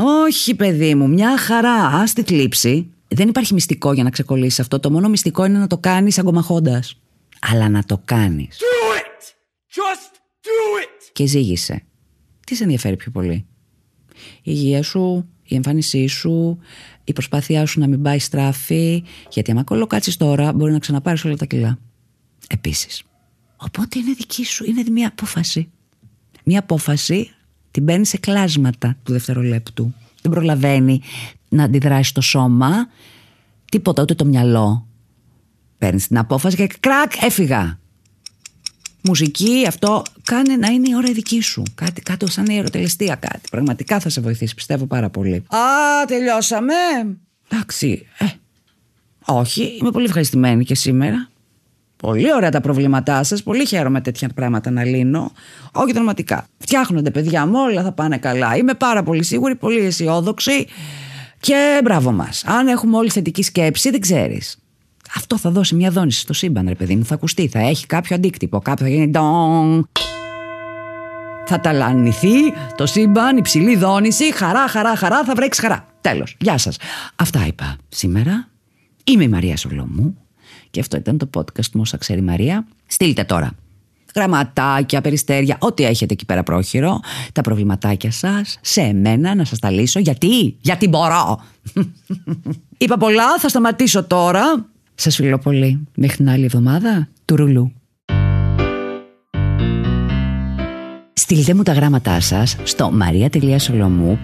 Όχι, 0.00 0.54
παιδί 0.54 0.94
μου, 0.94 1.08
μια 1.08 1.38
χαρά. 1.38 1.74
Α 1.74 2.04
τη 2.04 2.22
θλίψη. 2.22 2.90
Δεν 3.08 3.28
υπάρχει 3.28 3.54
μυστικό 3.54 3.92
για 3.92 4.02
να 4.02 4.10
ξεκολλήσει 4.10 4.60
αυτό. 4.60 4.80
Το 4.80 4.90
μόνο 4.90 5.08
μυστικό 5.08 5.44
είναι 5.44 5.58
να 5.58 5.66
το 5.66 5.78
κάνεις 5.78 6.18
αγκομαχώντας. 6.18 7.00
Αλλά 7.40 7.68
να 7.68 7.84
το 7.84 8.02
κάνεις. 8.04 8.58
Και 11.12 11.26
ζήγησε. 11.26 11.82
Τι 12.46 12.54
σε 12.54 12.62
ενδιαφέρει 12.62 12.96
πιο 12.96 13.10
πολύ; 13.10 13.46
Η 14.12 14.40
υγεία 14.42 14.82
σου, 14.82 15.28
η 15.42 15.54
εμφάνισή 15.54 16.06
σου, 16.06 16.58
η 17.04 17.12
προσπάθειά 17.12 17.66
σου 17.66 17.80
να 17.80 17.86
μην 17.86 18.02
πάει 18.02 18.18
στράφη. 18.18 19.04
Γιατί 19.30 19.50
άμα 19.50 19.64
κολοκάτσεις 19.64 20.16
τώρα, 20.16 20.52
μπορεί 20.52 20.72
να 20.72 20.78
ξαναπάρεις 20.78 21.24
όλα 21.24 21.36
τα 21.36 21.44
κιλά. 21.44 21.78
Επίσης. 22.48 23.02
Οπότε 23.56 23.98
είναι 23.98 24.12
δική 24.12 24.44
σου, 24.44 24.64
είναι 24.64 24.82
μια 24.90 25.08
απόφαση. 25.08 25.70
Μια 26.44 26.58
απόφαση 26.58 27.30
την 27.70 27.84
παίρνει 27.84 28.06
σε 28.06 28.16
κλάσματα 28.16 28.96
του 29.02 29.12
δευτερολέπτου. 29.12 29.94
Δεν 30.22 30.32
προλαβαίνει 30.32 31.02
να 31.48 31.64
αντιδράσει 31.64 32.14
το 32.14 32.20
σώμα, 32.20 32.88
τίποτα 33.70 34.02
ούτε 34.02 34.14
το 34.14 34.24
μυαλό. 34.24 34.86
Παίρνεις 35.78 36.06
την 36.06 36.18
απόφαση 36.18 36.56
και 36.56 36.66
κρακ, 36.80 37.12
έφυγα. 37.22 37.78
μουσική, 39.02 39.64
αυτό. 39.66 40.02
Κάνε 40.22 40.56
να 40.56 40.68
είναι 40.68 40.88
η 40.88 40.94
ώρα 40.94 41.12
δική 41.12 41.40
σου. 41.40 41.62
Κάτι, 41.74 42.00
κάτι 42.00 42.30
σαν 42.30 42.46
ιεροτελεστία 42.46 43.14
κάτι. 43.14 43.48
Πραγματικά 43.50 44.00
θα 44.00 44.08
σε 44.08 44.20
βοηθήσει, 44.20 44.54
πιστεύω 44.54 44.86
πάρα 44.86 45.10
πολύ. 45.10 45.34
Α, 45.36 45.60
τελειώσαμε. 46.06 46.74
Εντάξει. 47.48 48.06
Ε, 48.18 48.26
όχι, 49.26 49.76
είμαι 49.80 49.90
πολύ 49.90 50.04
ευχαριστημένη 50.04 50.64
και 50.64 50.74
σήμερα. 50.74 51.28
Πολύ 52.02 52.34
ωραία 52.34 52.50
τα 52.50 52.60
προβλήματά 52.60 53.22
σας. 53.22 53.42
Πολύ 53.42 53.66
χαίρομαι 53.66 54.00
τέτοια 54.00 54.28
πράγματα 54.34 54.70
να 54.70 54.84
λύνω. 54.84 55.32
Όχι 55.72 55.92
δραματικά. 55.92 56.46
Φτιάχνονται, 56.58 57.10
παιδιά 57.10 57.46
μου, 57.46 57.54
όλα 57.58 57.82
θα 57.82 57.92
πάνε 57.92 58.18
καλά. 58.18 58.56
Είμαι 58.56 58.74
πάρα 58.74 59.02
πολύ 59.02 59.24
σίγουρη, 59.24 59.54
πολύ 59.54 59.78
αισιόδοξη. 59.78 60.66
Και 61.40 61.80
μπράβο 61.84 62.12
μας. 62.12 62.44
Αν 62.46 62.66
έχουμε 62.66 62.96
όλη 62.96 63.10
θετική 63.10 63.42
σκέψη, 63.42 63.90
δεν 63.90 64.00
ξέρεις. 64.00 64.58
Αυτό 65.16 65.38
θα 65.38 65.50
δώσει 65.50 65.74
μια 65.74 65.90
δόνηση 65.90 66.20
στο 66.20 66.32
σύμπαν, 66.32 66.68
ρε 66.68 66.74
παιδί 66.74 66.96
μου. 66.96 67.04
Θα 67.04 67.14
ακουστεί, 67.14 67.48
θα 67.48 67.58
έχει 67.58 67.86
κάποιο 67.86 68.16
αντίκτυπο. 68.16 68.60
Κάποιο 68.60 68.86
θα 68.86 68.92
γίνει. 68.92 69.08
Ντόν. 69.08 69.88
Θα 71.46 71.60
ταλανηθεί 71.60 72.52
το 72.76 72.86
σύμπαν, 72.86 73.36
υψηλή 73.36 73.76
δόνηση. 73.76 74.34
Χαρά, 74.34 74.68
χαρά, 74.68 74.96
χαρά. 74.96 75.24
Θα 75.24 75.34
βρέξει 75.34 75.60
χαρά. 75.60 75.86
Τέλος. 76.00 76.36
Γεια 76.40 76.58
σας. 76.58 76.76
Αυτά 77.16 77.46
είπα 77.46 77.76
σήμερα. 77.88 78.48
Είμαι 79.04 79.24
η 79.24 79.28
Μαρία 79.28 79.56
Σολομού. 79.56 80.16
Και 80.70 80.80
αυτό 80.80 80.96
ήταν 80.96 81.18
το 81.18 81.30
podcast 81.34 81.70
μου, 81.72 81.80
όσα 81.80 81.96
ξέρει 81.96 82.18
η 82.18 82.22
Μαρία. 82.22 82.66
Στείλτε 82.86 83.24
τώρα 83.24 83.52
γραμματάκια, 84.18 85.00
περιστέρια, 85.00 85.56
ό,τι 85.58 85.84
έχετε 85.84 86.12
εκεί 86.12 86.24
πέρα 86.24 86.42
πρόχειρο, 86.42 87.00
τα 87.32 87.40
προβληματάκια 87.40 88.10
σας, 88.10 88.58
σε 88.60 88.80
εμένα 88.80 89.34
να 89.34 89.44
σας 89.44 89.58
τα 89.58 89.70
λύσω. 89.70 89.98
Γιατί, 89.98 90.56
γιατί 90.60 90.88
μπορώ; 90.88 91.42
Είπα 92.78 92.96
πολλά, 92.96 93.38
θα 93.38 93.48
σταματήσω 93.48 94.04
τώρα. 94.04 94.66
Σας 94.94 95.14
φιλώ 95.14 95.38
πολύ. 95.38 95.86
Μέχρι 95.94 96.16
την 96.16 96.28
άλλη 96.28 96.44
εβδομάδα, 96.44 97.08
του 97.24 97.36
ρουλού. 97.36 97.72
Στείλτε 101.12 101.54
μου 101.54 101.62
τα 101.62 101.72
γράμματά 101.72 102.20
σας 102.20 102.56
στο 102.62 102.92
maria.solomou 103.00 104.18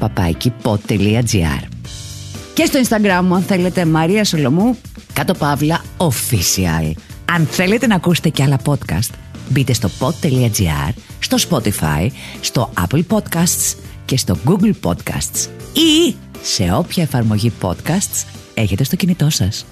και 2.54 2.64
στο 2.64 2.80
Instagram 2.88 3.20
μου 3.24 3.34
αν 3.34 3.42
θέλετε 3.42 3.84
Μαρία 3.84 4.24
Σολομού 4.24 4.76
κάτω 5.12 5.34
παύλα 5.34 5.84
official. 5.96 6.92
Αν 7.24 7.46
θέλετε 7.46 7.86
να 7.86 7.94
ακούσετε 7.94 8.28
και 8.28 8.42
άλλα 8.42 8.58
podcast 8.64 9.10
μπείτε 9.48 9.72
στο 9.72 9.88
pod.gr, 9.98 10.92
στο 11.18 11.36
Spotify, 11.48 12.08
στο 12.40 12.72
Apple 12.78 13.02
Podcasts 13.08 13.76
και 14.04 14.16
στο 14.16 14.38
Google 14.44 14.72
Podcasts 14.82 15.48
ή 15.72 16.14
σε 16.42 16.72
όποια 16.72 17.02
εφαρμογή 17.02 17.52
podcasts 17.60 18.26
έχετε 18.54 18.84
στο 18.84 18.96
κινητό 18.96 19.30
σας. 19.30 19.66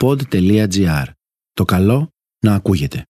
Pod.gr. 0.00 1.04
Το 1.52 1.64
καλό 1.64 2.08
να 2.40 2.54
ακούγεται. 2.54 3.04